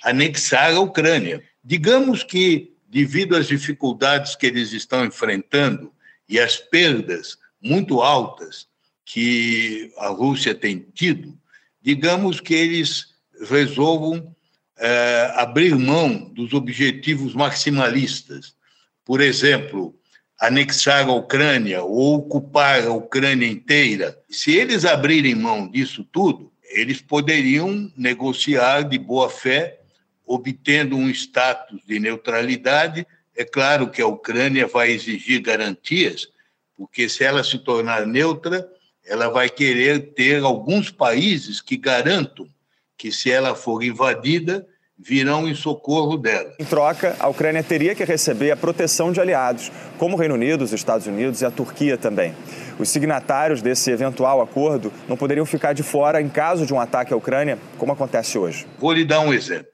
anexar 0.05 0.75
a 0.75 0.81
Ucrânia. 0.81 1.43
Digamos 1.65 2.23
que, 2.23 2.75
devido 2.87 3.37
às 3.37 3.47
dificuldades 3.47 4.37
que 4.37 4.47
eles 4.47 4.73
estão 4.73 5.05
enfrentando 5.05 5.93
e 6.29 6.39
às 6.39 6.57
perdas 6.57 7.39
muito 7.61 8.01
altas 8.01 8.69
que 9.05 9.91
a 9.97 10.09
Rússia 10.09 10.55
tem 10.55 10.87
tido, 10.95 11.37
digamos 11.81 12.41
que 12.41 12.55
eles 12.55 13.15
resolvam 13.49 14.35
é, 14.77 15.33
abrir 15.35 15.75
mão 15.75 16.31
dos 16.33 16.53
objetivos 16.53 17.35
maximalistas. 17.35 18.55
Por 19.05 19.21
exemplo, 19.21 19.99
anexar 20.41 21.09
a 21.09 21.13
Ucrânia 21.13 21.83
ou 21.83 22.17
ocupar 22.17 22.87
a 22.87 22.93
Ucrânia 22.93 23.47
inteira. 23.47 24.17
Se 24.31 24.55
eles 24.55 24.85
abrirem 24.85 25.35
mão 25.35 25.69
disso 25.69 26.05
tudo, 26.05 26.53
eles 26.71 27.01
poderiam 27.01 27.91
negociar 27.97 28.83
de 28.83 28.99
boa 28.99 29.29
fé, 29.29 29.81
obtendo 30.27 30.97
um 30.97 31.09
status 31.11 31.81
de 31.87 31.99
neutralidade. 31.99 33.07
É 33.35 33.45
claro 33.45 33.91
que 33.91 34.03
a 34.03 34.07
Ucrânia 34.07 34.67
vai 34.67 34.91
exigir 34.91 35.41
garantias, 35.41 36.29
porque 36.77 37.09
se 37.09 37.25
ela 37.25 37.43
se 37.43 37.59
tornar 37.59 38.07
neutra, 38.07 38.69
ela 39.05 39.29
vai 39.29 39.49
querer 39.49 40.13
ter 40.13 40.43
alguns 40.43 40.91
países 40.91 41.61
que 41.61 41.77
garantam 41.77 42.47
que, 42.97 43.11
se 43.11 43.31
ela 43.31 43.55
for 43.55 43.83
invadida, 43.83 44.67
virão 44.99 45.49
em 45.49 45.55
socorro 45.55 46.17
dela. 46.17 46.53
Em 46.59 46.65
troca, 46.65 47.15
a 47.21 47.29
Ucrânia 47.29 47.63
teria 47.63 47.95
que 47.95 48.05
receber 48.05 48.51
a 48.51 48.57
proteção 48.57 49.13
de 49.13 49.21
aliados, 49.21 49.71
como 49.97 50.17
o 50.17 50.19
Reino 50.19 50.35
Unido, 50.35 50.63
os 50.63 50.73
Estados 50.73 51.07
Unidos 51.07 51.41
e 51.41 51.45
a 51.45 51.51
Turquia 51.51 51.97
também. 51.97 52.35
Os 52.79 52.89
signatários 52.89 53.63
desse 53.63 53.91
eventual 53.91 54.41
acordo 54.41 54.93
não 55.09 55.17
poderiam 55.17 55.47
ficar 55.47 55.73
de 55.73 55.83
fora 55.83 56.21
em 56.21 56.29
caso 56.29 56.67
de 56.67 56.75
um 56.75 56.81
ataque 56.81 57.13
à 57.13 57.17
Ucrânia, 57.17 57.59
como 57.77 57.93
acontece 57.93 58.37
hoje. 58.37 58.67
Vou 58.79 58.93
lhe 58.93 59.05
dar 59.05 59.21
um 59.21 59.33
exemplo. 59.33 59.69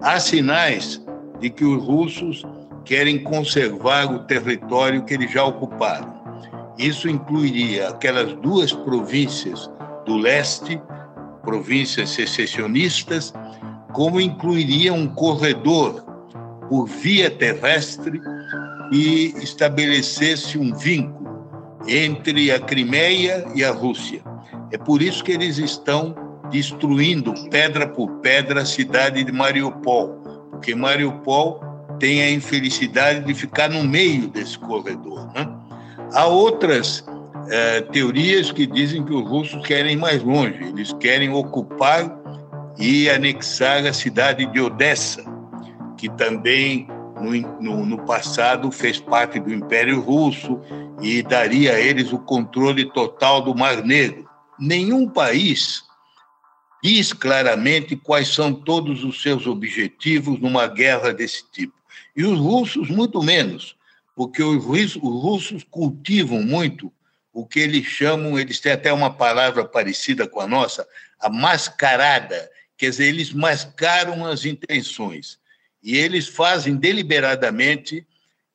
Há 0.00 0.18
sinais 0.18 1.02
de 1.38 1.50
que 1.50 1.64
os 1.64 1.84
russos 1.84 2.42
querem 2.84 3.22
conservar 3.22 4.12
o 4.12 4.20
território 4.20 5.04
que 5.04 5.14
eles 5.14 5.30
já 5.30 5.44
ocuparam. 5.44 6.22
Isso 6.78 7.08
incluiria 7.08 7.88
aquelas 7.88 8.32
duas 8.34 8.72
províncias 8.72 9.70
do 10.06 10.16
leste, 10.16 10.80
províncias 11.42 12.10
secessionistas, 12.10 13.32
como 13.92 14.20
incluiria 14.20 14.92
um 14.92 15.06
corredor 15.06 16.04
por 16.68 16.86
via 16.86 17.30
terrestre 17.30 18.20
e 18.90 19.34
estabelecesse 19.42 20.58
um 20.58 20.74
vínculo 20.74 21.22
entre 21.86 22.50
a 22.52 22.58
Crimeia 22.58 23.44
e 23.54 23.64
a 23.64 23.70
Rússia. 23.70 24.22
É 24.70 24.78
por 24.78 25.02
isso 25.02 25.22
que 25.22 25.32
eles 25.32 25.58
estão 25.58 26.14
destruindo 26.50 27.32
pedra 27.50 27.86
por 27.86 28.08
pedra 28.20 28.62
a 28.62 28.64
cidade 28.64 29.24
de 29.24 29.32
Mariupol, 29.32 30.08
porque 30.50 30.74
Mariupol 30.74 31.60
tem 31.98 32.22
a 32.22 32.30
infelicidade 32.30 33.24
de 33.24 33.34
ficar 33.34 33.70
no 33.70 33.84
meio 33.84 34.28
desse 34.28 34.58
corredor. 34.58 35.30
Né? 35.34 35.48
Há 36.14 36.26
outras 36.26 37.04
eh, 37.50 37.80
teorias 37.92 38.52
que 38.52 38.66
dizem 38.66 39.04
que 39.04 39.12
os 39.12 39.26
russos 39.28 39.66
querem 39.66 39.92
ir 39.92 39.96
mais 39.96 40.22
longe, 40.22 40.62
eles 40.62 40.92
querem 40.94 41.32
ocupar 41.32 42.21
e 42.78 43.08
anexar 43.10 43.86
a 43.86 43.92
cidade 43.92 44.46
de 44.46 44.60
Odessa, 44.60 45.24
que 45.96 46.08
também 46.10 46.86
no, 47.20 47.32
no, 47.60 47.86
no, 47.86 48.04
passado 48.04 48.70
fez 48.70 48.98
parte 48.98 49.38
do 49.38 49.52
Império 49.52 50.00
Russo 50.00 50.60
e 51.00 51.22
daria 51.22 51.74
a 51.74 51.80
eles 51.80 52.12
o 52.12 52.18
controle 52.18 52.90
total 52.92 53.42
do 53.42 53.54
Mar 53.54 53.82
Negro. 53.82 54.28
Nenhum 54.58 55.08
país 55.08 55.84
diz 56.82 57.12
claramente 57.12 57.94
quais 57.94 58.28
são 58.28 58.52
todos 58.52 59.04
os 59.04 59.22
seus 59.22 59.46
objetivos 59.46 60.40
numa 60.40 60.66
guerra 60.66 61.12
desse 61.12 61.44
tipo. 61.50 61.74
E 62.16 62.24
os 62.24 62.38
russos, 62.38 62.88
muito 62.88 63.22
menos, 63.22 63.76
porque 64.16 64.42
os 64.42 64.64
russos 64.64 65.64
cultivam 65.70 66.42
muito 66.42 66.92
o 67.32 67.46
que 67.46 67.60
eles 67.60 67.86
chamam, 67.86 68.38
eles 68.38 68.60
têm 68.60 68.72
até 68.72 68.92
uma 68.92 69.10
palavra 69.10 69.64
parecida 69.64 70.26
com 70.26 70.40
a 70.40 70.46
nossa, 70.46 70.86
a 71.18 71.30
mascarada 71.30 72.50
Quer 72.82 72.90
dizer, 72.90 73.06
eles 73.06 73.32
mascaram 73.32 74.26
as 74.26 74.44
intenções 74.44 75.38
e 75.80 75.96
eles 75.96 76.26
fazem 76.26 76.74
deliberadamente 76.74 78.04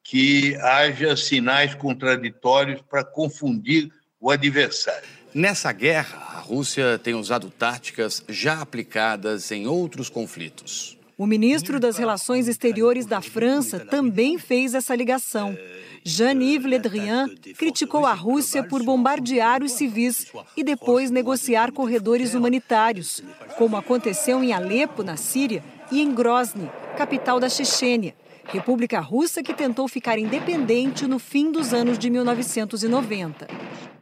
que 0.03 0.53
haja 0.57 1.15
sinais 1.15 1.73
contraditórios 1.73 2.81
para 2.81 3.05
confundir 3.05 3.89
o 4.19 4.29
adversário. 4.29 5.07
Nessa 5.33 5.71
guerra, 5.71 6.17
a 6.35 6.39
Rússia 6.41 6.99
tem 7.01 7.13
usado 7.13 7.49
táticas 7.49 8.21
já 8.27 8.59
aplicadas 8.59 9.49
em 9.49 9.65
outros 9.65 10.09
conflitos. 10.09 10.97
O 11.17 11.25
ministro 11.25 11.79
das 11.79 11.97
Relações 11.97 12.49
Exteriores 12.49 13.05
da 13.05 13.21
França 13.21 13.79
também 13.79 14.37
fez 14.37 14.73
essa 14.73 14.93
ligação. 14.93 15.57
Jean-Yves 16.03 16.69
Le 16.69 16.79
Drian 16.79 17.29
criticou 17.57 18.05
a 18.05 18.13
Rússia 18.13 18.63
por 18.63 18.83
bombardear 18.83 19.63
os 19.63 19.73
civis 19.73 20.31
e 20.55 20.63
depois 20.63 21.11
negociar 21.11 21.71
corredores 21.71 22.33
humanitários, 22.33 23.21
como 23.57 23.77
aconteceu 23.77 24.43
em 24.43 24.53
Alepo, 24.53 25.03
na 25.03 25.17
Síria, 25.17 25.63
e 25.91 26.01
em 26.01 26.13
Grozny, 26.13 26.69
capital 26.97 27.39
da 27.39 27.49
Chechênia, 27.49 28.15
república 28.45 28.99
russa 28.99 29.43
que 29.43 29.53
tentou 29.53 29.87
ficar 29.87 30.17
independente 30.17 31.05
no 31.05 31.19
fim 31.19 31.51
dos 31.51 31.73
anos 31.73 31.97
de 31.97 32.09
1990. 32.09 33.47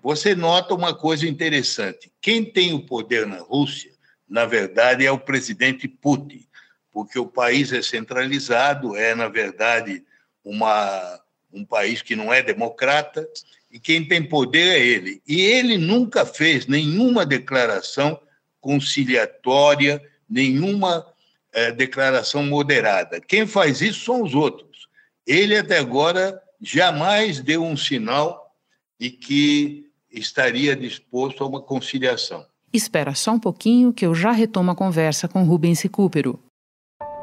Você 0.01 0.35
nota 0.35 0.73
uma 0.73 0.93
coisa 0.93 1.27
interessante: 1.27 2.11
quem 2.21 2.43
tem 2.45 2.73
o 2.73 2.85
poder 2.85 3.25
na 3.25 3.37
Rússia, 3.37 3.91
na 4.27 4.45
verdade, 4.45 5.05
é 5.05 5.11
o 5.11 5.19
presidente 5.19 5.87
Putin, 5.87 6.45
porque 6.91 7.19
o 7.19 7.25
país 7.25 7.71
é 7.73 7.81
centralizado, 7.81 8.95
é, 8.95 9.13
na 9.13 9.27
verdade, 9.27 10.03
uma 10.43 11.19
um 11.51 11.65
país 11.65 12.01
que 12.01 12.15
não 12.15 12.33
é 12.33 12.41
democrata, 12.41 13.27
e 13.71 13.79
quem 13.79 14.07
tem 14.07 14.23
poder 14.23 14.77
é 14.77 14.79
ele. 14.79 15.21
E 15.27 15.41
ele 15.41 15.77
nunca 15.77 16.25
fez 16.25 16.67
nenhuma 16.67 17.25
declaração 17.25 18.19
conciliatória, 18.61 20.01
nenhuma 20.29 21.05
é, 21.53 21.71
declaração 21.71 22.43
moderada. 22.43 23.19
Quem 23.19 23.45
faz 23.45 23.81
isso 23.81 24.05
são 24.05 24.23
os 24.23 24.33
outros. 24.33 24.87
Ele, 25.25 25.57
até 25.57 25.77
agora, 25.77 26.41
jamais 26.61 27.39
deu 27.39 27.63
um 27.63 27.77
sinal 27.77 28.53
de 28.99 29.09
que 29.09 29.85
estaria 30.11 30.75
disposto 30.75 31.43
a 31.43 31.47
uma 31.47 31.61
conciliação. 31.61 32.45
Espera 32.71 33.13
só 33.15 33.31
um 33.31 33.39
pouquinho 33.39 33.93
que 33.93 34.05
eu 34.05 34.13
já 34.13 34.31
retomo 34.31 34.71
a 34.71 34.75
conversa 34.75 35.27
com 35.27 35.43
Rubens 35.43 35.81
Recupero. 35.81 36.39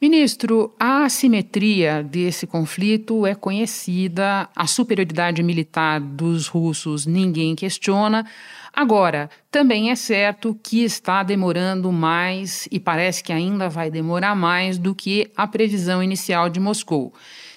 Ministro, 0.00 0.74
a 0.80 1.04
assimetria 1.04 2.02
desse 2.02 2.46
conflito 2.46 3.26
é 3.26 3.34
conhecida, 3.34 4.48
a 4.56 4.66
superioridade 4.66 5.42
militar 5.42 6.00
dos 6.00 6.46
russos 6.46 7.04
ninguém 7.04 7.54
questiona. 7.54 8.24
Agora, 8.72 9.28
também 9.50 9.90
é 9.90 9.94
certo 9.94 10.58
que 10.62 10.82
está 10.82 11.22
demorando 11.22 11.92
mais 11.92 12.66
e 12.72 12.80
parece 12.80 13.22
que 13.22 13.30
ainda 13.30 13.68
vai 13.68 13.90
demorar 13.90 14.34
mais 14.34 14.78
do 14.78 14.94
que 14.94 15.30
a 15.36 15.46
previsão 15.46 16.02
inicial 16.02 16.48
de 16.48 16.58
Moscou. 16.58 17.12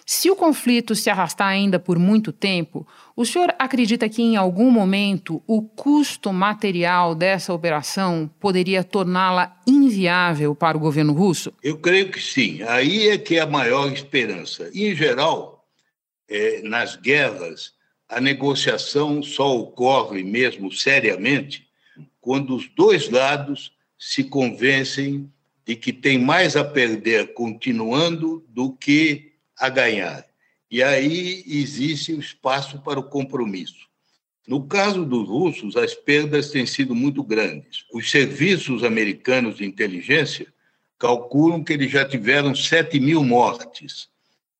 Se 0.05 0.29
o 0.29 0.35
conflito 0.35 0.95
se 0.95 1.09
arrastar 1.09 1.47
ainda 1.47 1.79
por 1.79 1.97
muito 1.97 2.33
tempo, 2.33 2.85
o 3.15 3.25
senhor 3.25 3.53
acredita 3.57 4.09
que 4.09 4.21
em 4.21 4.35
algum 4.35 4.69
momento 4.69 5.41
o 5.47 5.61
custo 5.61 6.33
material 6.33 7.15
dessa 7.15 7.53
operação 7.53 8.29
poderia 8.39 8.83
torná-la 8.83 9.57
inviável 9.65 10.53
para 10.53 10.77
o 10.77 10.79
governo 10.79 11.13
russo? 11.13 11.53
Eu 11.63 11.77
creio 11.77 12.11
que 12.11 12.21
sim. 12.21 12.61
Aí 12.63 13.07
é 13.09 13.17
que 13.17 13.37
é 13.37 13.41
a 13.41 13.47
maior 13.47 13.91
esperança. 13.91 14.69
Em 14.73 14.93
geral, 14.93 15.65
é, 16.27 16.61
nas 16.63 16.95
guerras, 16.95 17.73
a 18.09 18.19
negociação 18.19 19.23
só 19.23 19.57
ocorre 19.57 20.23
mesmo 20.23 20.71
seriamente 20.71 21.67
quando 22.19 22.55
os 22.55 22.67
dois 22.69 23.09
lados 23.09 23.71
se 23.97 24.23
convencem 24.23 25.31
de 25.65 25.75
que 25.75 25.93
tem 25.93 26.17
mais 26.17 26.55
a 26.55 26.63
perder 26.63 27.33
continuando 27.33 28.43
do 28.49 28.73
que 28.73 29.32
a 29.57 29.69
ganhar. 29.69 30.25
E 30.69 30.81
aí 30.81 31.43
existe 31.47 32.13
o 32.13 32.19
espaço 32.19 32.81
para 32.81 32.99
o 32.99 33.03
compromisso. 33.03 33.87
No 34.47 34.65
caso 34.65 35.05
dos 35.05 35.27
russos, 35.27 35.77
as 35.77 35.93
perdas 35.93 36.49
têm 36.49 36.65
sido 36.65 36.93
muito 36.93 37.23
grandes. 37.23 37.85
Os 37.93 38.09
serviços 38.09 38.83
americanos 38.83 39.57
de 39.57 39.65
inteligência 39.65 40.47
calculam 40.97 41.63
que 41.63 41.73
eles 41.73 41.91
já 41.91 42.03
tiveram 42.03 42.55
7 42.55 42.99
mil 42.99 43.23
mortes. 43.23 44.09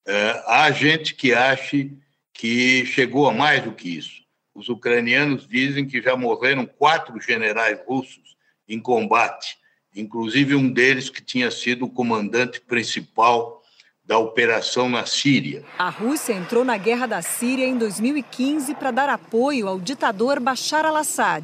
É, 0.06 0.44
há 0.46 0.72
gente 0.72 1.16
que 1.16 1.34
acha 1.34 1.90
que 2.34 2.86
chegou 2.86 3.28
a 3.28 3.34
mais 3.34 3.64
do 3.64 3.74
que 3.74 3.98
isso. 3.98 4.22
Os 4.54 4.70
ucranianos 4.70 5.48
dizem 5.48 5.88
que 5.88 6.02
já 6.02 6.16
morreram 6.16 6.66
quatro 6.66 7.20
generais 7.20 7.80
russos 7.88 8.38
em 8.68 8.80
combate, 8.80 9.58
inclusive 9.96 10.54
um 10.54 10.70
deles 10.70 11.10
que 11.10 11.24
tinha 11.24 11.50
sido 11.50 11.86
o 11.86 11.90
comandante 11.90 12.62
principal 12.62 13.62
da 14.05 14.17
operação 14.17 14.89
na 14.89 15.05
Síria. 15.05 15.63
A 15.79 15.89
Rússia 15.89 16.33
entrou 16.33 16.65
na 16.65 16.77
guerra 16.77 17.07
da 17.07 17.22
Síria 17.22 17.65
em 17.65 17.77
2015 17.77 18.75
para 18.75 18.91
dar 18.91 19.10
apoio 19.10 19.67
ao 19.67 19.79
ditador 19.79 20.39
Bashar 20.41 20.86
al-Assad. 20.86 21.43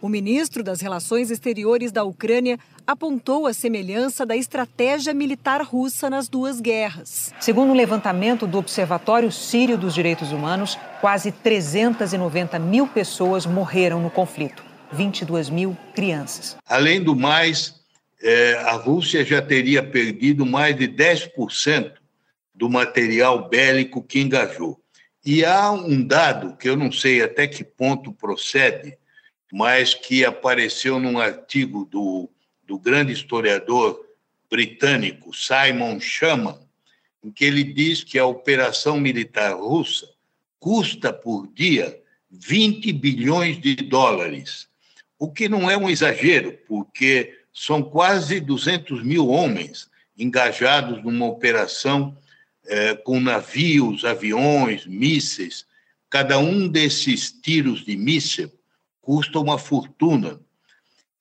O 0.00 0.08
ministro 0.08 0.62
das 0.62 0.80
Relações 0.80 1.30
Exteriores 1.30 1.92
da 1.92 2.04
Ucrânia 2.04 2.58
apontou 2.86 3.46
a 3.46 3.52
semelhança 3.52 4.24
da 4.24 4.34
estratégia 4.34 5.12
militar 5.12 5.60
russa 5.60 6.08
nas 6.08 6.28
duas 6.28 6.60
guerras. 6.60 7.34
Segundo 7.40 7.72
um 7.72 7.74
levantamento 7.74 8.46
do 8.46 8.56
Observatório 8.56 9.30
Sírio 9.30 9.76
dos 9.76 9.92
Direitos 9.92 10.32
Humanos, 10.32 10.78
quase 11.02 11.30
390 11.30 12.58
mil 12.58 12.86
pessoas 12.86 13.44
morreram 13.44 14.00
no 14.00 14.08
conflito, 14.08 14.62
22 14.92 15.50
mil 15.50 15.76
crianças. 15.94 16.56
Além 16.66 17.02
do 17.02 17.14
mais, 17.14 17.77
é, 18.22 18.54
a 18.54 18.72
Rússia 18.72 19.24
já 19.24 19.40
teria 19.40 19.82
perdido 19.82 20.44
mais 20.44 20.76
de 20.76 20.88
10% 20.88 21.94
do 22.54 22.68
material 22.68 23.48
bélico 23.48 24.02
que 24.02 24.20
engajou. 24.20 24.80
E 25.24 25.44
há 25.44 25.70
um 25.70 26.02
dado 26.02 26.56
que 26.56 26.68
eu 26.68 26.76
não 26.76 26.90
sei 26.90 27.22
até 27.22 27.46
que 27.46 27.62
ponto 27.62 28.12
procede, 28.12 28.96
mas 29.52 29.94
que 29.94 30.24
apareceu 30.24 30.98
num 30.98 31.18
artigo 31.18 31.84
do, 31.84 32.28
do 32.64 32.78
grande 32.78 33.12
historiador 33.12 34.04
britânico 34.50 35.34
Simon 35.34 36.00
Schaman, 36.00 36.58
em 37.22 37.30
que 37.30 37.44
ele 37.44 37.62
diz 37.62 38.02
que 38.02 38.18
a 38.18 38.26
operação 38.26 38.98
militar 38.98 39.54
russa 39.54 40.08
custa 40.58 41.12
por 41.12 41.46
dia 41.48 42.00
20 42.30 42.92
bilhões 42.92 43.60
de 43.60 43.76
dólares, 43.76 44.68
o 45.18 45.30
que 45.30 45.48
não 45.48 45.70
é 45.70 45.76
um 45.76 45.88
exagero, 45.88 46.58
porque 46.66 47.37
são 47.58 47.82
quase 47.82 48.38
200 48.38 49.02
mil 49.02 49.28
homens 49.28 49.88
engajados 50.16 51.02
numa 51.02 51.26
operação 51.26 52.16
é, 52.64 52.94
com 52.94 53.18
navios, 53.18 54.04
aviões, 54.04 54.86
mísseis. 54.86 55.66
Cada 56.08 56.38
um 56.38 56.68
desses 56.68 57.32
tiros 57.32 57.84
de 57.84 57.96
míssil 57.96 58.48
custa 59.00 59.40
uma 59.40 59.58
fortuna. 59.58 60.38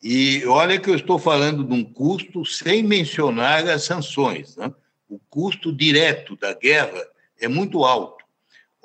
E 0.02 0.46
olha 0.46 0.80
que 0.80 0.92
eu 0.92 0.96
estou 0.96 1.18
falando 1.18 1.64
de 1.64 1.74
um 1.74 1.84
custo 1.84 2.46
sem 2.46 2.84
mencionar 2.84 3.68
as 3.68 3.84
sanções. 3.84 4.56
Né? 4.58 4.72
O 5.10 5.18
custo 5.18 5.74
direto 5.74 6.36
da 6.36 6.54
guerra 6.54 7.04
é 7.40 7.48
muito 7.48 7.84
alto. 7.84 8.17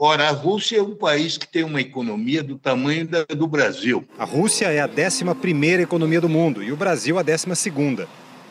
Ora, 0.04 0.30
a 0.30 0.32
Rússia 0.32 0.78
é 0.78 0.82
um 0.82 0.96
país 0.96 1.38
que 1.38 1.46
tem 1.46 1.62
uma 1.62 1.80
economia 1.80 2.42
do 2.42 2.58
tamanho 2.58 3.06
da, 3.06 3.22
do 3.22 3.46
Brasil. 3.46 4.04
A 4.18 4.24
Rússia 4.24 4.66
é 4.66 4.80
a 4.80 4.88
11 4.88 5.80
economia 5.80 6.20
do 6.20 6.28
mundo 6.28 6.60
e 6.60 6.72
o 6.72 6.76
Brasil 6.76 7.20
a 7.20 7.22
12. 7.22 7.46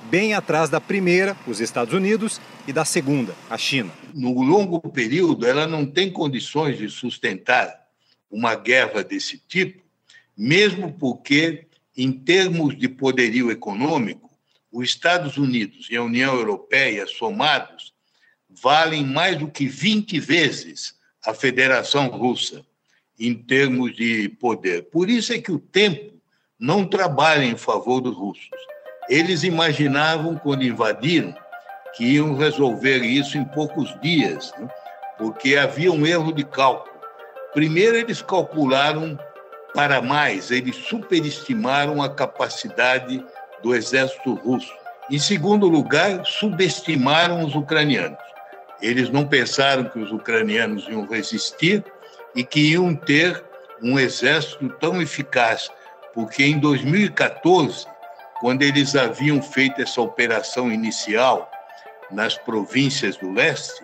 Bem 0.09 0.33
atrás 0.33 0.69
da 0.69 0.79
primeira, 0.79 1.35
os 1.45 1.59
Estados 1.59 1.93
Unidos, 1.93 2.39
e 2.65 2.71
da 2.71 2.85
segunda, 2.85 3.35
a 3.49 3.57
China. 3.57 3.91
No 4.13 4.41
longo 4.41 4.79
período, 4.79 5.45
ela 5.45 5.67
não 5.67 5.85
tem 5.85 6.09
condições 6.09 6.77
de 6.77 6.89
sustentar 6.89 7.85
uma 8.31 8.55
guerra 8.55 9.03
desse 9.03 9.37
tipo, 9.37 9.83
mesmo 10.37 10.93
porque, 10.93 11.67
em 11.97 12.13
termos 12.13 12.77
de 12.77 12.87
poderio 12.87 13.51
econômico, 13.51 14.31
os 14.71 14.87
Estados 14.87 15.35
Unidos 15.35 15.89
e 15.91 15.97
a 15.97 16.01
União 16.01 16.33
Europeia 16.33 17.05
somados 17.07 17.93
valem 18.49 19.05
mais 19.05 19.37
do 19.37 19.49
que 19.49 19.67
20 19.67 20.17
vezes 20.17 21.00
a 21.25 21.33
Federação 21.33 22.07
Russa 22.07 22.65
em 23.19 23.35
termos 23.35 23.95
de 23.95 24.29
poder. 24.39 24.83
Por 24.89 25.09
isso 25.09 25.31
é 25.33 25.39
que 25.39 25.51
o 25.51 25.59
tempo 25.59 26.13
não 26.59 26.85
trabalha 26.85 27.43
em 27.43 27.55
favor 27.55 28.01
dos 28.01 28.15
russos. 28.15 28.49
Eles 29.09 29.43
imaginavam, 29.43 30.35
quando 30.35 30.63
invadiram, 30.63 31.35
que 31.95 32.05
iam 32.05 32.35
resolver 32.35 32.99
isso 32.99 33.37
em 33.37 33.43
poucos 33.43 33.93
dias, 34.01 34.53
né? 34.57 34.67
porque 35.17 35.57
havia 35.57 35.91
um 35.91 36.05
erro 36.05 36.31
de 36.31 36.43
cálculo. 36.43 36.95
Primeiro, 37.53 37.97
eles 37.97 38.21
calcularam 38.21 39.19
para 39.73 40.01
mais, 40.01 40.51
eles 40.51 40.75
superestimaram 40.75 42.01
a 42.01 42.09
capacidade 42.09 43.23
do 43.61 43.75
exército 43.75 44.33
russo. 44.35 44.71
Em 45.09 45.19
segundo 45.19 45.67
lugar, 45.67 46.25
subestimaram 46.25 47.45
os 47.45 47.53
ucranianos. 47.53 48.17
Eles 48.81 49.09
não 49.09 49.27
pensaram 49.27 49.85
que 49.85 49.99
os 49.99 50.11
ucranianos 50.11 50.87
iam 50.87 51.05
resistir 51.05 51.83
e 52.35 52.43
que 52.43 52.71
iam 52.71 52.95
ter 52.95 53.43
um 53.81 53.99
exército 53.99 54.69
tão 54.79 55.01
eficaz, 55.01 55.71
porque 56.13 56.43
em 56.43 56.59
2014, 56.59 57.85
quando 58.39 58.63
eles 58.63 58.95
haviam 58.95 59.41
feito 59.41 59.81
essa 59.81 60.01
operação 60.01 60.71
inicial 60.71 61.49
nas 62.09 62.37
províncias 62.37 63.15
do 63.17 63.31
leste, 63.31 63.83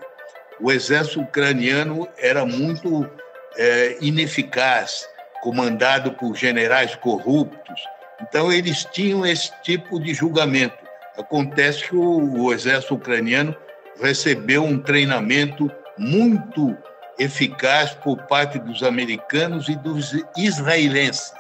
o 0.60 0.72
exército 0.72 1.22
ucraniano 1.22 2.08
era 2.18 2.46
muito 2.46 3.10
é, 3.56 3.98
ineficaz, 4.02 5.08
comandado 5.42 6.12
por 6.14 6.36
generais 6.36 6.96
corruptos. 6.96 7.82
Então, 8.22 8.52
eles 8.52 8.84
tinham 8.86 9.26
esse 9.26 9.52
tipo 9.62 10.00
de 10.00 10.14
julgamento. 10.14 10.78
Acontece 11.18 11.88
que 11.88 11.96
o, 11.96 12.44
o 12.44 12.54
exército 12.54 12.96
ucraniano 12.96 13.56
recebeu 14.02 14.64
um 14.64 14.80
treinamento 14.80 15.72
muito 15.98 16.78
eficaz 17.18 17.92
por 17.92 18.18
parte 18.24 18.60
dos 18.60 18.84
americanos 18.84 19.68
e 19.70 19.76
dos 19.76 20.16
israelenses. 20.38 21.34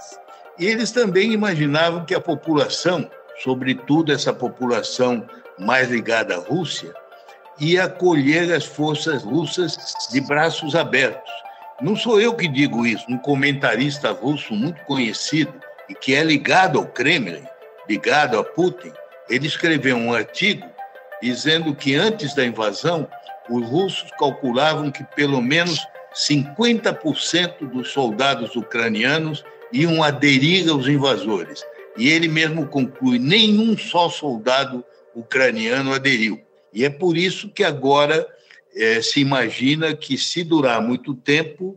E 0.57 0.65
eles 0.65 0.91
também 0.91 1.33
imaginavam 1.33 2.03
que 2.03 2.15
a 2.15 2.19
população, 2.19 3.09
sobretudo 3.43 4.11
essa 4.11 4.33
população 4.33 5.25
mais 5.59 5.89
ligada 5.89 6.35
à 6.35 6.39
Rússia, 6.39 6.93
ia 7.59 7.85
acolher 7.85 8.51
as 8.53 8.65
forças 8.65 9.23
russas 9.23 9.77
de 10.11 10.21
braços 10.21 10.75
abertos. 10.75 11.31
Não 11.79 11.95
sou 11.95 12.19
eu 12.19 12.33
que 12.33 12.47
digo 12.47 12.85
isso, 12.85 13.05
um 13.07 13.17
comentarista 13.17 14.11
russo 14.11 14.53
muito 14.53 14.81
conhecido 14.85 15.53
e 15.87 15.93
que 15.93 16.15
é 16.15 16.23
ligado 16.23 16.79
ao 16.79 16.85
Kremlin, 16.87 17.45
ligado 17.87 18.37
a 18.37 18.43
Putin, 18.43 18.91
ele 19.29 19.47
escreveu 19.47 19.95
um 19.95 20.13
artigo 20.13 20.65
dizendo 21.21 21.75
que 21.75 21.95
antes 21.95 22.33
da 22.33 22.45
invasão, 22.45 23.07
os 23.49 23.65
russos 23.67 24.09
calculavam 24.17 24.91
que 24.91 25.03
pelo 25.03 25.41
menos 25.41 25.85
50% 26.13 27.69
dos 27.69 27.91
soldados 27.91 28.55
ucranianos 28.55 29.43
iam 29.71 30.03
aderir 30.03 30.69
aos 30.69 30.87
invasores. 30.87 31.63
E 31.97 32.09
ele 32.09 32.27
mesmo 32.27 32.67
conclui: 32.67 33.19
nenhum 33.19 33.77
só 33.77 34.09
soldado 34.09 34.83
ucraniano 35.15 35.93
aderiu. 35.93 36.39
E 36.73 36.85
é 36.85 36.89
por 36.89 37.17
isso 37.17 37.49
que 37.49 37.63
agora 37.63 38.27
é, 38.75 39.01
se 39.01 39.19
imagina 39.19 39.95
que, 39.95 40.17
se 40.17 40.43
durar 40.43 40.81
muito 40.81 41.15
tempo, 41.15 41.75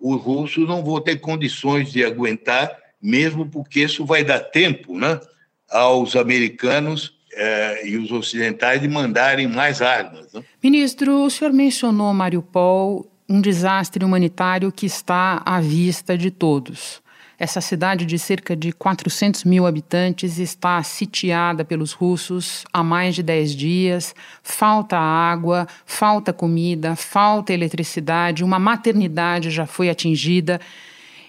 os 0.00 0.20
russos 0.20 0.66
não 0.66 0.82
vão 0.84 1.00
ter 1.00 1.16
condições 1.16 1.92
de 1.92 2.04
aguentar, 2.04 2.74
mesmo 3.00 3.48
porque 3.48 3.80
isso 3.80 4.06
vai 4.06 4.24
dar 4.24 4.40
tempo 4.40 4.98
né, 4.98 5.20
aos 5.68 6.16
americanos 6.16 7.17
é, 7.32 7.86
e 7.86 7.96
os 7.96 8.10
ocidentais 8.10 8.80
de 8.80 8.88
mandarem 8.88 9.46
mais 9.46 9.80
armas. 9.82 10.32
Né? 10.32 10.42
Ministro, 10.62 11.24
o 11.24 11.30
senhor 11.30 11.52
mencionou 11.52 12.12
Mariupol, 12.12 13.10
um 13.28 13.40
desastre 13.40 14.04
humanitário 14.04 14.72
que 14.72 14.86
está 14.86 15.42
à 15.44 15.60
vista 15.60 16.16
de 16.16 16.30
todos. 16.30 17.02
Essa 17.40 17.60
cidade 17.60 18.04
de 18.04 18.18
cerca 18.18 18.56
de 18.56 18.72
400 18.72 19.44
mil 19.44 19.64
habitantes 19.64 20.38
está 20.38 20.82
sitiada 20.82 21.64
pelos 21.64 21.92
russos 21.92 22.64
há 22.72 22.82
mais 22.82 23.14
de 23.14 23.22
10 23.22 23.54
dias. 23.54 24.14
Falta 24.42 24.98
água, 24.98 25.68
falta 25.86 26.32
comida, 26.32 26.96
falta 26.96 27.52
eletricidade, 27.52 28.42
uma 28.42 28.58
maternidade 28.58 29.50
já 29.50 29.66
foi 29.66 29.88
atingida. 29.88 30.60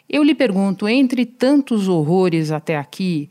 Eu 0.09 0.23
lhe 0.23 0.33
pergunto, 0.33 0.89
entre 0.89 1.27
tantos 1.27 1.87
horrores 1.87 2.49
até 2.49 2.75
aqui, 2.75 3.29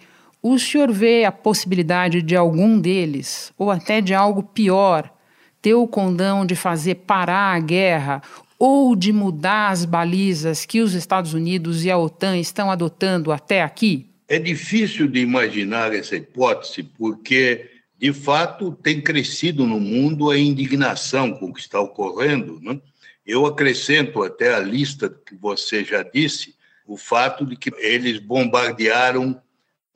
o 0.53 0.59
senhor 0.59 0.93
vê 0.93 1.25
a 1.25 1.33
possibilidade 1.33 2.23
de 2.23 2.37
algum 2.37 2.79
deles, 2.81 3.53
ou 3.59 3.71
até 3.71 4.01
de 4.01 4.15
algo 4.15 4.43
pior, 4.43 5.13
ter 5.61 5.75
o 5.75 5.87
condão 5.87 6.47
de 6.47 6.55
fazer 6.55 6.97
parar 6.97 7.55
a 7.55 7.61
guerra 7.61 8.23
ou 8.59 8.97
de 8.97 9.13
mudar 9.13 9.71
as 9.71 9.85
balizas 9.85 10.67
que 10.67 10.81
os 10.81 10.95
Estados 10.95 11.33
Unidos 11.33 11.85
e 11.85 11.91
a 11.91 11.99
OTAN 11.99 12.37
estão 12.39 12.71
adotando 12.71 13.31
até 13.31 13.63
aqui? 13.63 14.07
É 14.27 14.39
difícil 14.39 15.07
de 15.09 15.21
imaginar 15.21 15.95
essa 15.95 16.17
hipótese, 16.17 16.83
porque, 16.83 17.71
de 17.99 18.13
fato, 18.13 18.73
tem 18.83 19.01
crescido 19.01 19.67
no 19.67 19.81
mundo 19.81 20.31
a 20.31 20.39
indignação 20.39 21.33
com 21.33 21.47
o 21.47 21.55
que 21.55 21.61
está 21.61 21.81
ocorrendo. 21.81 22.61
Né? 22.61 22.81
Eu 23.25 23.47
acrescento 23.47 24.23
até 24.23 24.55
a 24.55 24.59
lista 24.59 25.09
que 25.09 25.35
você 25.35 25.85
já 25.85 26.03
disse, 26.03 26.55
o 26.87 26.97
fato 26.97 27.47
de 27.47 27.57
que 27.57 27.71
eles 27.79 28.19
bombardearam 28.19 29.41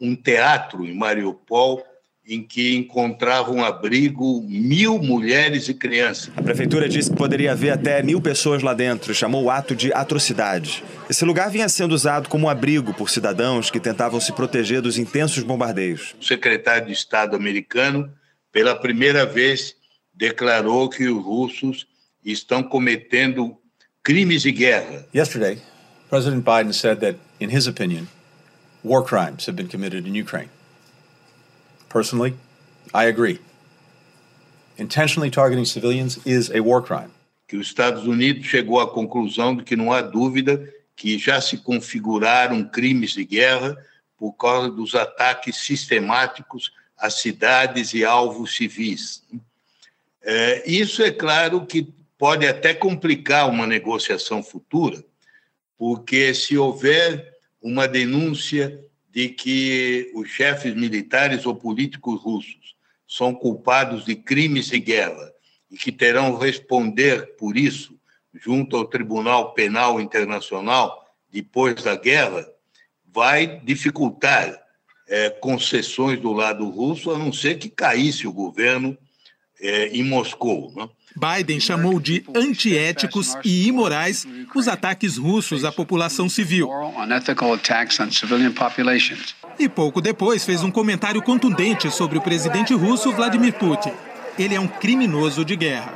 um 0.02 0.16
teatro 0.16 0.84
em 0.84 0.92
Mariupol 0.92 1.82
em 2.26 2.42
que 2.42 2.76
encontravam 2.76 3.64
abrigo 3.64 4.42
mil 4.42 4.98
mulheres 4.98 5.68
e 5.68 5.74
crianças. 5.74 6.30
A 6.36 6.42
prefeitura 6.42 6.88
disse 6.88 7.10
que 7.10 7.16
poderia 7.16 7.52
haver 7.52 7.70
até 7.70 8.00
mil 8.02 8.20
pessoas 8.20 8.62
lá 8.62 8.74
dentro, 8.74 9.12
chamou 9.12 9.44
o 9.44 9.50
ato 9.50 9.74
de 9.74 9.92
atrocidade. 9.92 10.84
Esse 11.10 11.24
lugar 11.24 11.50
vinha 11.50 11.68
sendo 11.68 11.92
usado 11.92 12.28
como 12.28 12.48
abrigo 12.48 12.94
por 12.94 13.10
cidadãos 13.10 13.70
que 13.70 13.80
tentavam 13.80 14.20
se 14.20 14.32
proteger 14.32 14.80
dos 14.80 14.98
intensos 14.98 15.42
bombardeios. 15.42 16.14
O 16.20 16.24
secretário 16.24 16.86
de 16.86 16.92
Estado 16.92 17.34
americano, 17.34 18.12
pela 18.52 18.76
primeira 18.76 19.26
vez, 19.26 19.74
declarou 20.14 20.88
que 20.88 21.08
os 21.08 21.24
russos 21.24 21.86
estão 22.24 22.62
cometendo 22.62 23.56
crimes 24.02 24.42
de 24.42 24.52
guerra. 24.52 25.06
Yesterday, 25.12 25.58
President 26.08 26.44
Biden 26.44 26.72
said 26.72 27.00
that, 27.00 27.18
in 27.40 27.48
his 27.50 27.66
opinion, 27.66 28.06
war 28.82 29.02
crimes 29.02 29.46
have 29.46 29.56
been 29.56 29.68
committed 29.68 30.06
in 30.06 30.14
Ukraine. 30.14 30.50
Personally, 31.88 32.34
I 32.94 33.04
agree. 33.04 33.38
Intentionally 34.76 35.30
targeting 35.30 35.64
civilians 35.64 36.18
is 36.26 36.50
a 36.50 36.60
war 36.60 36.82
crime. 36.82 37.10
Que 37.46 37.56
os 37.56 37.66
Estados 37.66 38.06
Unidos 38.06 38.46
chegou 38.46 38.80
à 38.80 38.90
conclusão 38.90 39.54
de 39.54 39.62
que 39.62 39.76
não 39.76 39.92
há 39.92 40.00
dúvida 40.00 40.68
que 40.96 41.18
já 41.18 41.40
se 41.40 41.58
configuraram 41.58 42.64
crimes 42.64 43.12
de 43.12 43.24
guerra 43.24 43.76
por 44.16 44.32
causa 44.32 44.70
dos 44.70 44.94
ataques 44.94 45.56
sistemáticos 45.56 46.72
a 46.96 47.10
cidades 47.10 47.92
e 47.92 48.04
alvos 48.04 48.56
civis. 48.56 49.22
É, 50.22 50.62
isso 50.70 51.02
é 51.02 51.10
claro 51.10 51.66
que 51.66 51.92
pode 52.16 52.46
até 52.46 52.72
complicar 52.72 53.50
uma 53.50 53.66
negociação 53.66 54.42
futura, 54.42 55.04
porque 55.76 56.32
se 56.32 56.56
houver 56.56 57.31
uma 57.62 57.86
denúncia 57.86 58.80
de 59.10 59.28
que 59.28 60.10
os 60.14 60.28
chefes 60.28 60.74
militares 60.74 61.46
ou 61.46 61.54
políticos 61.54 62.20
russos 62.20 62.74
são 63.06 63.34
culpados 63.34 64.04
de 64.04 64.16
crimes 64.16 64.66
de 64.66 64.78
guerra 64.78 65.32
e 65.70 65.76
que 65.76 65.92
terão 65.92 66.36
responder 66.36 67.36
por 67.36 67.56
isso 67.56 67.98
junto 68.34 68.76
ao 68.76 68.86
Tribunal 68.86 69.52
Penal 69.52 70.00
Internacional 70.00 71.02
depois 71.30 71.82
da 71.82 71.96
guerra, 71.96 72.46
vai 73.06 73.60
dificultar 73.60 74.60
é, 75.08 75.30
concessões 75.30 76.20
do 76.20 76.32
lado 76.32 76.68
russo, 76.68 77.10
a 77.10 77.18
não 77.18 77.32
ser 77.32 77.58
que 77.58 77.68
caísse 77.68 78.26
o 78.26 78.32
governo 78.32 78.96
é, 79.60 79.88
em 79.88 80.02
Moscou. 80.02 80.72
Né? 80.74 80.88
Biden 81.16 81.60
chamou 81.60 82.00
de 82.00 82.24
antiéticos 82.34 83.36
e 83.44 83.66
imorais 83.68 84.26
os 84.54 84.68
ataques 84.68 85.16
russos 85.16 85.64
à 85.64 85.72
população 85.72 86.28
civil. 86.28 86.68
E 89.58 89.68
pouco 89.68 90.00
depois 90.00 90.44
fez 90.44 90.62
um 90.62 90.70
comentário 90.70 91.22
contundente 91.22 91.90
sobre 91.90 92.18
o 92.18 92.22
presidente 92.22 92.74
russo 92.74 93.12
Vladimir 93.12 93.54
Putin. 93.54 93.92
Ele 94.38 94.54
é 94.54 94.60
um 94.60 94.66
criminoso 94.66 95.44
de 95.44 95.56
guerra. 95.56 95.92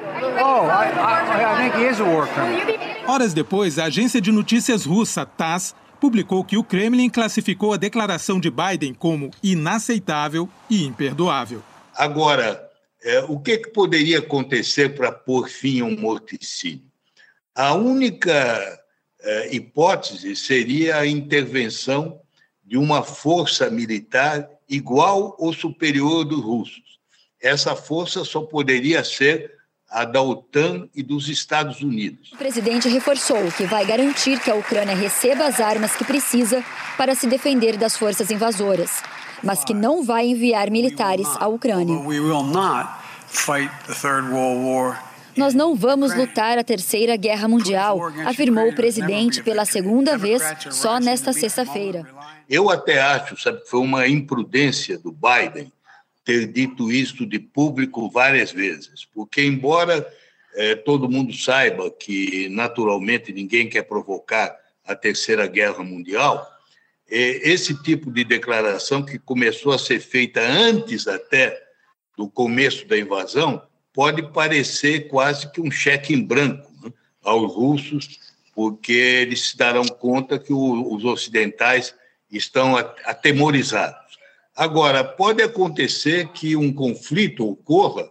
Horas 3.06 3.32
depois, 3.32 3.78
a 3.78 3.84
agência 3.84 4.20
de 4.20 4.30
notícias 4.30 4.84
russa 4.84 5.24
TASS 5.24 5.74
publicou 6.00 6.44
que 6.44 6.56
o 6.56 6.64
Kremlin 6.64 7.08
classificou 7.08 7.72
a 7.72 7.76
declaração 7.76 8.38
de 8.38 8.50
Biden 8.50 8.94
como 8.94 9.30
inaceitável 9.42 10.48
e 10.68 10.84
imperdoável. 10.84 11.62
Agora, 11.96 12.65
é, 13.06 13.20
o 13.28 13.38
que, 13.38 13.56
que 13.58 13.70
poderia 13.70 14.18
acontecer 14.18 14.96
para 14.96 15.12
pôr 15.12 15.48
fim 15.48 15.80
a 15.80 15.84
um 15.84 15.96
morticínio? 15.96 16.82
A 17.54 17.72
única 17.72 18.80
é, 19.20 19.54
hipótese 19.54 20.34
seria 20.34 20.96
a 20.96 21.06
intervenção 21.06 22.20
de 22.64 22.76
uma 22.76 23.04
força 23.04 23.70
militar 23.70 24.48
igual 24.68 25.36
ou 25.38 25.52
superior 25.52 26.24
dos 26.24 26.42
russos. 26.42 26.98
Essa 27.40 27.76
força 27.76 28.24
só 28.24 28.42
poderia 28.42 29.04
ser 29.04 29.54
a 29.88 30.04
da 30.04 30.20
OTAN 30.20 30.88
e 30.92 31.00
dos 31.00 31.28
Estados 31.28 31.82
Unidos. 31.82 32.32
O 32.32 32.36
presidente 32.36 32.88
reforçou 32.88 33.52
que 33.52 33.66
vai 33.66 33.86
garantir 33.86 34.40
que 34.40 34.50
a 34.50 34.56
Ucrânia 34.56 34.96
receba 34.96 35.46
as 35.46 35.60
armas 35.60 35.94
que 35.94 36.04
precisa 36.04 36.60
para 36.96 37.14
se 37.14 37.28
defender 37.28 37.76
das 37.76 37.96
forças 37.96 38.32
invasoras 38.32 39.00
mas 39.46 39.64
que 39.64 39.72
não 39.72 40.02
vai 40.02 40.26
enviar 40.26 40.70
militares 40.70 41.28
à 41.38 41.46
Ucrânia. 41.46 41.96
Nós 45.36 45.54
não 45.54 45.76
vamos 45.76 46.14
lutar 46.14 46.58
a 46.58 46.64
Terceira 46.64 47.14
Guerra 47.16 47.46
Mundial, 47.46 48.00
afirmou 48.26 48.68
o 48.68 48.74
presidente 48.74 49.42
pela 49.42 49.64
segunda 49.64 50.18
vez 50.18 50.42
só 50.70 50.98
nesta 50.98 51.32
sexta-feira. 51.32 52.04
Eu 52.48 52.70
até 52.70 53.00
acho, 53.00 53.36
sabe, 53.40 53.60
que 53.60 53.68
foi 53.68 53.80
uma 53.80 54.08
imprudência 54.08 54.98
do 54.98 55.12
Biden 55.12 55.70
ter 56.24 56.46
dito 56.48 56.90
isso 56.90 57.24
de 57.24 57.38
público 57.38 58.10
várias 58.10 58.50
vezes, 58.50 59.06
porque 59.14 59.44
embora 59.44 60.04
eh, 60.56 60.74
todo 60.74 61.08
mundo 61.08 61.32
saiba 61.32 61.88
que 61.90 62.48
naturalmente 62.48 63.32
ninguém 63.32 63.68
quer 63.68 63.82
provocar 63.82 64.56
a 64.84 64.94
Terceira 64.94 65.46
Guerra 65.46 65.84
Mundial, 65.84 66.44
esse 67.08 67.74
tipo 67.82 68.10
de 68.10 68.24
declaração, 68.24 69.02
que 69.02 69.18
começou 69.18 69.72
a 69.72 69.78
ser 69.78 70.00
feita 70.00 70.40
antes 70.40 71.06
até 71.06 71.62
do 72.16 72.28
começo 72.28 72.86
da 72.86 72.98
invasão, 72.98 73.62
pode 73.92 74.22
parecer 74.32 75.08
quase 75.08 75.50
que 75.52 75.60
um 75.60 75.70
cheque 75.70 76.12
em 76.12 76.22
branco 76.22 76.70
né, 76.82 76.92
aos 77.22 77.54
russos, 77.54 78.18
porque 78.54 78.92
eles 78.92 79.50
se 79.50 79.56
darão 79.56 79.84
conta 79.84 80.38
que 80.38 80.52
os 80.52 81.04
ocidentais 81.04 81.94
estão 82.30 82.76
atemorizados. 82.76 84.18
Agora, 84.54 85.04
pode 85.04 85.42
acontecer 85.42 86.28
que 86.28 86.56
um 86.56 86.72
conflito 86.72 87.48
ocorra 87.48 88.10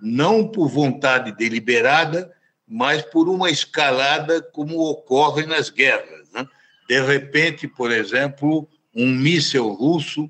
não 0.00 0.46
por 0.46 0.68
vontade 0.68 1.32
deliberada, 1.32 2.32
mas 2.66 3.02
por 3.02 3.28
uma 3.28 3.50
escalada 3.50 4.40
como 4.40 4.78
ocorre 4.78 5.44
nas 5.44 5.68
guerras. 5.68 6.19
De 6.90 7.00
repente, 7.00 7.68
por 7.68 7.92
exemplo, 7.92 8.68
um 8.92 9.06
míssil 9.06 9.68
russo, 9.68 10.28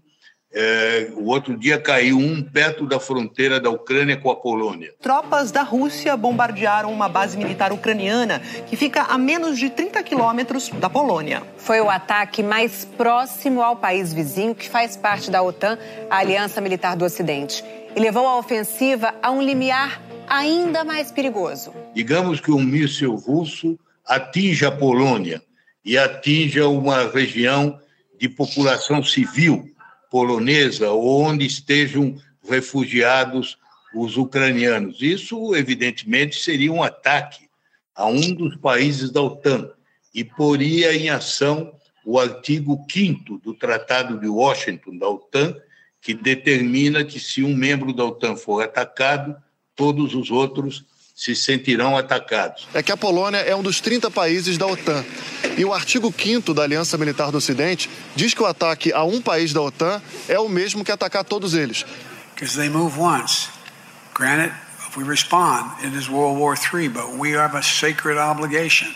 é, 0.52 1.10
o 1.16 1.24
outro 1.28 1.56
dia 1.56 1.80
caiu 1.80 2.18
um 2.18 2.42
perto 2.42 2.86
da 2.86 3.00
fronteira 3.00 3.58
da 3.58 3.70
Ucrânia 3.70 4.18
com 4.18 4.30
a 4.30 4.36
Polônia. 4.36 4.92
Tropas 5.00 5.50
da 5.50 5.62
Rússia 5.62 6.14
bombardearam 6.18 6.92
uma 6.92 7.08
base 7.08 7.38
militar 7.38 7.72
ucraniana 7.72 8.42
que 8.68 8.76
fica 8.76 9.04
a 9.04 9.16
menos 9.16 9.58
de 9.58 9.70
30 9.70 10.02
quilômetros 10.02 10.68
da 10.68 10.90
Polônia. 10.90 11.42
Foi 11.56 11.80
o 11.80 11.88
ataque 11.88 12.42
mais 12.42 12.84
próximo 12.84 13.62
ao 13.62 13.76
país 13.76 14.12
vizinho 14.12 14.54
que 14.54 14.68
faz 14.68 14.98
parte 14.98 15.30
da 15.30 15.42
OTAN, 15.42 15.78
a 16.10 16.18
Aliança 16.18 16.60
Militar 16.60 16.94
do 16.94 17.06
Ocidente, 17.06 17.64
e 17.96 17.98
levou 17.98 18.26
a 18.26 18.36
ofensiva 18.36 19.14
a 19.22 19.30
um 19.30 19.40
limiar 19.40 19.98
ainda 20.28 20.84
mais 20.84 21.10
perigoso. 21.10 21.72
Digamos 21.94 22.38
que 22.38 22.52
um 22.52 22.62
míssil 22.62 23.14
russo 23.14 23.78
atinge 24.04 24.66
a 24.66 24.70
Polônia 24.70 25.40
e 25.84 25.96
atinja 25.96 26.68
uma 26.68 27.10
região 27.10 27.80
de 28.18 28.28
população 28.28 29.02
civil 29.02 29.70
polonesa 30.10 30.90
ou 30.90 31.22
onde 31.22 31.46
estejam 31.46 32.16
refugiados 32.48 33.56
os 33.94 34.16
ucranianos. 34.16 35.00
Isso, 35.00 35.54
evidentemente, 35.54 36.40
seria 36.40 36.72
um 36.72 36.82
ataque 36.82 37.48
a 37.94 38.06
um 38.06 38.34
dos 38.34 38.56
países 38.56 39.10
da 39.10 39.22
OTAN 39.22 39.70
e 40.12 40.24
poria 40.24 40.94
em 40.94 41.08
ação 41.08 41.72
o 42.04 42.18
artigo 42.18 42.84
5 42.90 43.38
do 43.38 43.54
Tratado 43.54 44.18
de 44.18 44.26
Washington 44.26 44.96
da 44.96 45.08
OTAN, 45.08 45.56
que 46.00 46.14
determina 46.14 47.04
que 47.04 47.20
se 47.20 47.42
um 47.42 47.54
membro 47.54 47.92
da 47.92 48.04
OTAN 48.04 48.36
for 48.36 48.62
atacado, 48.62 49.36
todos 49.76 50.14
os 50.14 50.30
outros 50.30 50.84
se 51.20 51.36
sentirão 51.36 51.98
atacados. 51.98 52.66
É 52.72 52.82
que 52.82 52.90
a 52.90 52.96
Polônia 52.96 53.40
é 53.40 53.54
um 53.54 53.62
dos 53.62 53.78
30 53.78 54.10
países 54.10 54.56
da 54.56 54.66
OTAN. 54.66 55.04
E 55.58 55.62
o 55.66 55.74
artigo 55.74 56.10
5 56.16 56.54
da 56.54 56.62
Aliança 56.62 56.96
Militar 56.96 57.30
do 57.30 57.36
Ocidente 57.36 57.90
diz 58.16 58.32
que 58.32 58.42
o 58.42 58.46
ataque 58.46 58.90
a 58.90 59.04
um 59.04 59.20
país 59.20 59.52
da 59.52 59.60
OTAN 59.60 60.00
é 60.26 60.38
o 60.38 60.48
mesmo 60.48 60.82
que 60.82 60.90
atacar 60.90 61.22
todos 61.22 61.52
eles. 61.52 61.84
Because 62.34 62.56
they 62.56 62.70
move 62.70 62.98
once. 62.98 63.50
Granted, 64.14 64.54
if 64.88 64.96
we 64.96 65.04
respond, 65.04 65.70
it 65.84 65.94
is 65.94 66.08
World 66.08 66.40
War 66.40 66.56
III, 66.56 66.88
but 66.88 67.18
we 67.18 67.36
have 67.36 67.54
a 67.54 67.62
sacred 67.62 68.16
obligation 68.16 68.88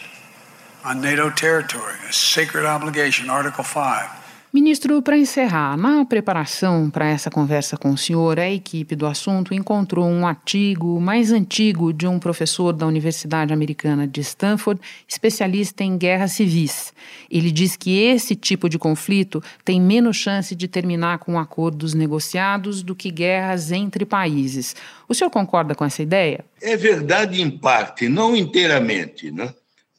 on 0.83 1.03
NATO 1.03 1.31
territory, 1.31 1.99
a 2.09 2.13
sacred 2.13 2.65
obligation, 2.65 3.29
Article 3.29 3.65
5. 3.65 4.24
Ministro, 4.55 5.03
para 5.03 5.19
encerrar, 5.19 5.77
na 5.77 6.05
preparação 6.05 6.89
para 6.89 7.09
essa 7.09 7.29
conversa 7.29 7.77
com 7.77 7.91
o 7.91 7.99
senhor, 7.99 8.39
a 8.39 8.49
equipe 8.49 8.95
do 8.95 9.05
assunto 9.05 9.53
encontrou 9.53 10.07
um 10.07 10.25
artigo 10.25 11.01
mais 11.01 11.33
antigo 11.33 11.93
de 11.93 12.07
um 12.07 12.21
professor 12.21 12.73
da 12.73 12.87
Universidade 12.87 13.53
Americana 13.53 14.07
de 14.07 14.21
Stanford, 14.21 14.81
especialista 15.09 15.83
em 15.83 15.99
guerras 15.99 16.35
civis. 16.35 16.95
Ele 17.29 17.51
diz 17.51 17.75
que 17.75 18.01
esse 18.01 18.37
tipo 18.37 18.69
de 18.69 18.79
conflito 18.79 19.43
tem 19.65 19.81
menos 19.81 20.19
chance 20.19 20.55
de 20.55 20.69
terminar 20.69 21.19
com 21.19 21.37
acordos 21.37 21.93
negociados 21.93 22.81
do 22.81 22.95
que 22.95 23.11
guerras 23.11 23.73
entre 23.73 24.07
países. 24.07 24.77
O 25.09 25.15
senhor 25.15 25.31
concorda 25.31 25.75
com 25.75 25.85
essa 25.85 26.01
ideia? 26.01 26.45
É 26.63 26.77
verdade 26.77 27.43
em 27.43 27.51
parte, 27.51 28.09
não 28.09 28.37
inteiramente, 28.37 29.33
né? 29.33 29.53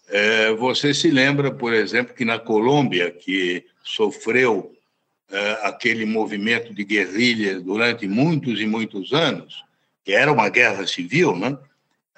É, 0.07 0.53
você 0.53 0.93
se 0.93 1.09
lembra, 1.09 1.51
por 1.51 1.73
exemplo, 1.73 2.15
que 2.15 2.23
na 2.23 2.39
Colômbia, 2.39 3.11
que 3.11 3.65
sofreu 3.85 4.73
é, 5.31 5.59
aquele 5.63 6.05
movimento 6.05 6.73
de 6.73 6.83
guerrilha 6.83 7.59
durante 7.59 8.07
muitos 8.07 8.59
e 8.59 8.65
muitos 8.65 9.13
anos, 9.13 9.63
que 10.03 10.11
era 10.11 10.31
uma 10.31 10.49
guerra 10.49 10.85
civil, 10.85 11.35
né? 11.35 11.57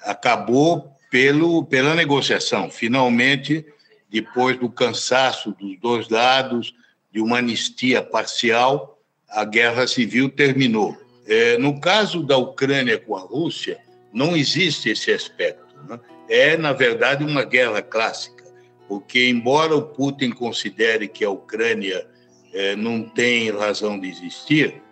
acabou 0.00 0.90
pelo, 1.10 1.64
pela 1.64 1.94
negociação. 1.94 2.70
Finalmente, 2.70 3.64
depois 4.10 4.58
do 4.58 4.68
cansaço 4.68 5.52
dos 5.52 5.78
dois 5.78 6.08
lados, 6.08 6.74
de 7.12 7.20
uma 7.20 7.38
anistia 7.38 8.02
parcial, 8.02 8.98
a 9.28 9.44
guerra 9.44 9.86
civil 9.86 10.28
terminou. 10.28 10.96
É, 11.26 11.58
no 11.58 11.80
caso 11.80 12.22
da 12.22 12.36
Ucrânia 12.36 12.98
com 12.98 13.14
a 13.16 13.20
Rússia, 13.20 13.78
não 14.12 14.36
existe 14.36 14.88
esse 14.88 15.12
aspecto. 15.12 15.66
Né? 15.88 16.00
é, 16.28 16.56
na 16.56 16.72
verdade, 16.72 17.24
uma 17.24 17.44
guerra 17.44 17.80
clássica, 17.80 18.37
porque, 18.88 19.28
embora 19.28 19.76
o 19.76 19.82
Putin 19.82 20.30
considere 20.30 21.06
que 21.06 21.24
a 21.24 21.30
Ucrânia 21.30 22.06
é, 22.54 22.74
não 22.74 23.02
tem 23.02 23.50
razão 23.50 24.00
de 24.00 24.08
existir, 24.08 24.82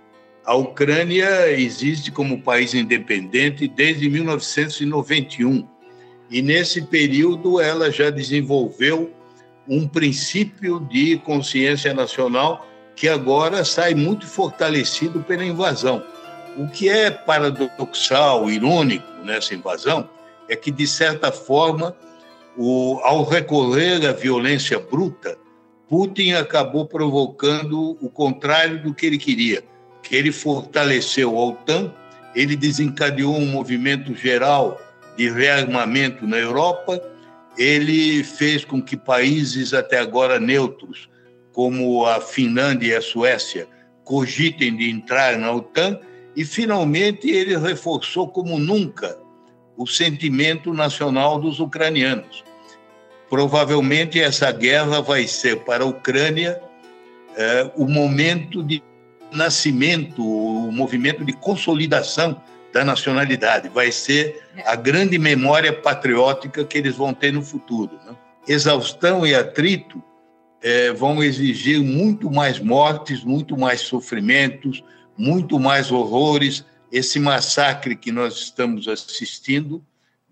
a 0.44 0.54
Ucrânia 0.54 1.50
existe 1.50 2.12
como 2.12 2.42
país 2.42 2.74
independente 2.74 3.66
desde 3.66 4.08
1991. 4.08 5.66
E, 6.30 6.42
nesse 6.42 6.82
período, 6.82 7.60
ela 7.60 7.90
já 7.90 8.10
desenvolveu 8.10 9.12
um 9.66 9.88
princípio 9.88 10.78
de 10.80 11.16
consciência 11.18 11.92
nacional 11.94 12.68
que 12.94 13.08
agora 13.08 13.64
sai 13.64 13.94
muito 13.94 14.26
fortalecido 14.26 15.22
pela 15.22 15.44
invasão. 15.44 16.04
O 16.56 16.68
que 16.68 16.88
é 16.88 17.10
paradoxal, 17.10 18.48
irônico 18.50 19.06
nessa 19.24 19.54
invasão, 19.54 20.08
é 20.48 20.54
que, 20.54 20.70
de 20.70 20.86
certa 20.86 21.32
forma, 21.32 21.96
o, 22.56 22.98
ao 23.02 23.24
recorrer 23.24 24.06
à 24.06 24.12
violência 24.12 24.78
bruta, 24.78 25.36
Putin 25.88 26.32
acabou 26.32 26.86
provocando 26.86 27.96
o 28.00 28.08
contrário 28.08 28.82
do 28.82 28.94
que 28.94 29.06
ele 29.06 29.18
queria, 29.18 29.62
que 30.02 30.16
ele 30.16 30.32
fortaleceu 30.32 31.36
a 31.36 31.46
OTAN, 31.46 31.92
ele 32.34 32.56
desencadeou 32.56 33.36
um 33.36 33.46
movimento 33.46 34.14
geral 34.14 34.80
de 35.16 35.30
rearmamento 35.30 36.26
na 36.26 36.38
Europa, 36.38 37.00
ele 37.56 38.22
fez 38.24 38.64
com 38.64 38.82
que 38.82 38.96
países 38.96 39.72
até 39.72 39.98
agora 39.98 40.38
neutros, 40.38 41.08
como 41.52 42.04
a 42.04 42.20
Finlândia 42.20 42.88
e 42.88 42.96
a 42.96 43.00
Suécia, 43.00 43.66
cogitem 44.04 44.76
de 44.76 44.90
entrar 44.90 45.38
na 45.38 45.52
OTAN, 45.52 45.98
e 46.34 46.44
finalmente 46.44 47.30
ele 47.30 47.56
reforçou 47.56 48.28
como 48.28 48.58
nunca 48.58 49.18
o 49.76 49.86
sentimento 49.86 50.74
nacional 50.74 51.40
dos 51.40 51.60
ucranianos. 51.60 52.45
Provavelmente 53.28 54.20
essa 54.20 54.50
guerra 54.52 55.00
vai 55.00 55.26
ser 55.26 55.64
para 55.64 55.84
a 55.84 55.86
Ucrânia 55.86 56.60
é, 57.36 57.70
o 57.74 57.86
momento 57.86 58.62
de 58.62 58.82
nascimento, 59.32 60.22
o 60.22 60.70
movimento 60.70 61.24
de 61.24 61.32
consolidação 61.32 62.40
da 62.72 62.84
nacionalidade. 62.84 63.68
Vai 63.68 63.90
ser 63.90 64.42
a 64.64 64.76
grande 64.76 65.18
memória 65.18 65.72
patriótica 65.72 66.64
que 66.64 66.78
eles 66.78 66.94
vão 66.94 67.12
ter 67.12 67.32
no 67.32 67.42
futuro. 67.42 67.98
Né? 68.06 68.16
Exaustão 68.46 69.26
e 69.26 69.34
atrito 69.34 70.02
é, 70.62 70.92
vão 70.92 71.22
exigir 71.22 71.80
muito 71.80 72.30
mais 72.30 72.58
mortes, 72.58 73.24
muito 73.24 73.56
mais 73.56 73.80
sofrimentos, 73.80 74.82
muito 75.16 75.58
mais 75.58 75.90
horrores 75.90 76.64
esse 76.92 77.18
massacre 77.18 77.96
que 77.96 78.12
nós 78.12 78.34
estamos 78.34 78.86
assistindo 78.86 79.82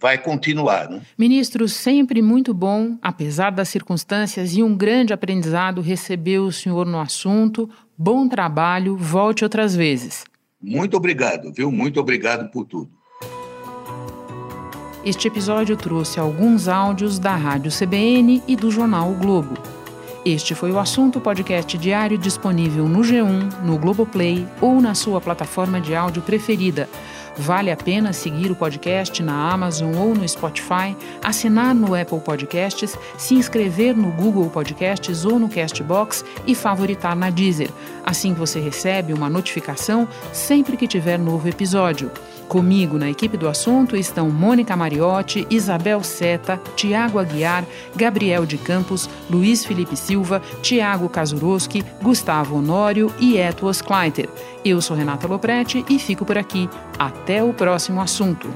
vai 0.05 0.19
continuar. 0.19 0.91
Né? 0.91 1.01
Ministro, 1.17 1.67
sempre 1.67 2.21
muito 2.21 2.53
bom, 2.53 2.99
apesar 3.01 3.49
das 3.49 3.71
circunstâncias, 3.71 4.55
e 4.55 4.63
um 4.63 4.77
grande 4.77 5.15
aprendizado 5.15 5.81
receber 5.81 6.41
o 6.41 6.53
senhor 6.53 6.85
no 6.85 7.01
assunto. 7.01 7.71
Bom 7.97 8.29
trabalho, 8.29 8.99
volte 8.99 9.45
outras 9.45 9.75
vezes. 9.75 10.25
Muito 10.61 10.95
obrigado, 10.95 11.51
viu? 11.55 11.73
Muito 11.73 11.99
obrigado 11.99 12.51
por 12.51 12.67
tudo. 12.67 12.91
Este 15.03 15.27
episódio 15.27 15.75
trouxe 15.75 16.21
alguns 16.21 16.69
áudios 16.69 17.19
da 17.19 17.35
Rádio 17.35 17.71
CBN 17.73 18.43
e 18.47 18.57
do 18.57 18.71
jornal 18.71 19.11
o 19.11 19.15
Globo. 19.15 19.55
Este 20.23 20.55
foi 20.55 20.71
o 20.71 20.79
assunto 20.79 21.19
podcast 21.19 21.79
diário 21.79 22.19
disponível 22.19 22.87
no 22.87 23.01
G1, 23.01 23.63
no 23.63 23.79
Globoplay 23.79 24.47
ou 24.61 24.83
na 24.83 24.95
sua 24.95 25.19
plataforma 25.19 25.81
de 25.81 25.95
áudio 25.95 26.21
preferida. 26.21 26.91
Vale 27.37 27.71
a 27.71 27.77
pena 27.77 28.13
seguir 28.13 28.51
o 28.51 28.57
podcast 28.57 29.23
na 29.23 29.53
Amazon 29.53 29.95
ou 29.97 30.15
no 30.15 30.29
Spotify, 30.29 30.97
assinar 31.23 31.75
no 31.75 31.95
Apple 31.95 32.21
Podcasts, 32.21 32.97
se 33.19 33.35
inscrever 33.35 33.97
no 33.97 34.11
Google 34.13 34.49
Podcasts 34.49 35.25
ou 35.25 35.39
no 35.39 35.49
Castbox 35.49 36.25
e 36.47 36.55
favoritar 36.55 37.17
na 37.17 37.31
Deezer. 37.31 37.71
Assim 38.05 38.35
você 38.35 38.61
recebe 38.61 39.13
uma 39.13 39.29
notificação 39.29 40.09
sempre 40.33 40.77
que 40.77 40.87
tiver 40.87 41.19
novo 41.19 41.49
episódio. 41.49 42.11
Comigo 42.49 42.99
na 42.99 43.11
equipe 43.11 43.37
do 43.37 43.49
assunto 43.49 43.97
estão 43.97 44.31
Mônica 44.31 44.77
Mariotti, 44.77 45.47
Isabel 45.51 46.03
Seta, 46.03 46.61
Tiago 46.77 47.19
Aguiar, 47.19 47.65
Gabriel 47.97 48.47
de 48.47 48.59
Campos, 48.59 49.09
Luiz 49.29 49.65
Felipe 49.65 49.97
Silva, 49.97 50.41
Tiago 50.63 51.09
Kazuroski, 51.09 51.83
Gustavo 52.03 52.57
Honório 52.57 53.13
e 53.19 53.37
Etuas 53.37 53.81
Kleiter. 53.81 54.29
Eu 54.65 54.81
sou 54.81 54.97
Renata 54.97 55.27
Loprete 55.27 55.85
e 55.89 55.99
fico 55.99 56.25
por 56.25 56.39
aqui. 56.39 56.69
Até 56.99 57.43
o 57.43 57.53
próximo 57.53 58.01
assunto. 58.01 58.49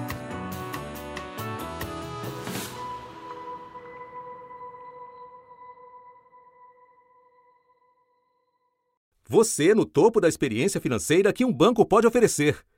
Você 9.31 9.75
no 9.75 9.85
topo 9.85 10.23
da 10.23 10.29
experiência 10.29 10.81
financeira 10.81 11.35
que 11.35 11.45
um 11.45 11.53
banco 11.53 11.85
pode 11.85 12.07
oferecer. 12.07 12.57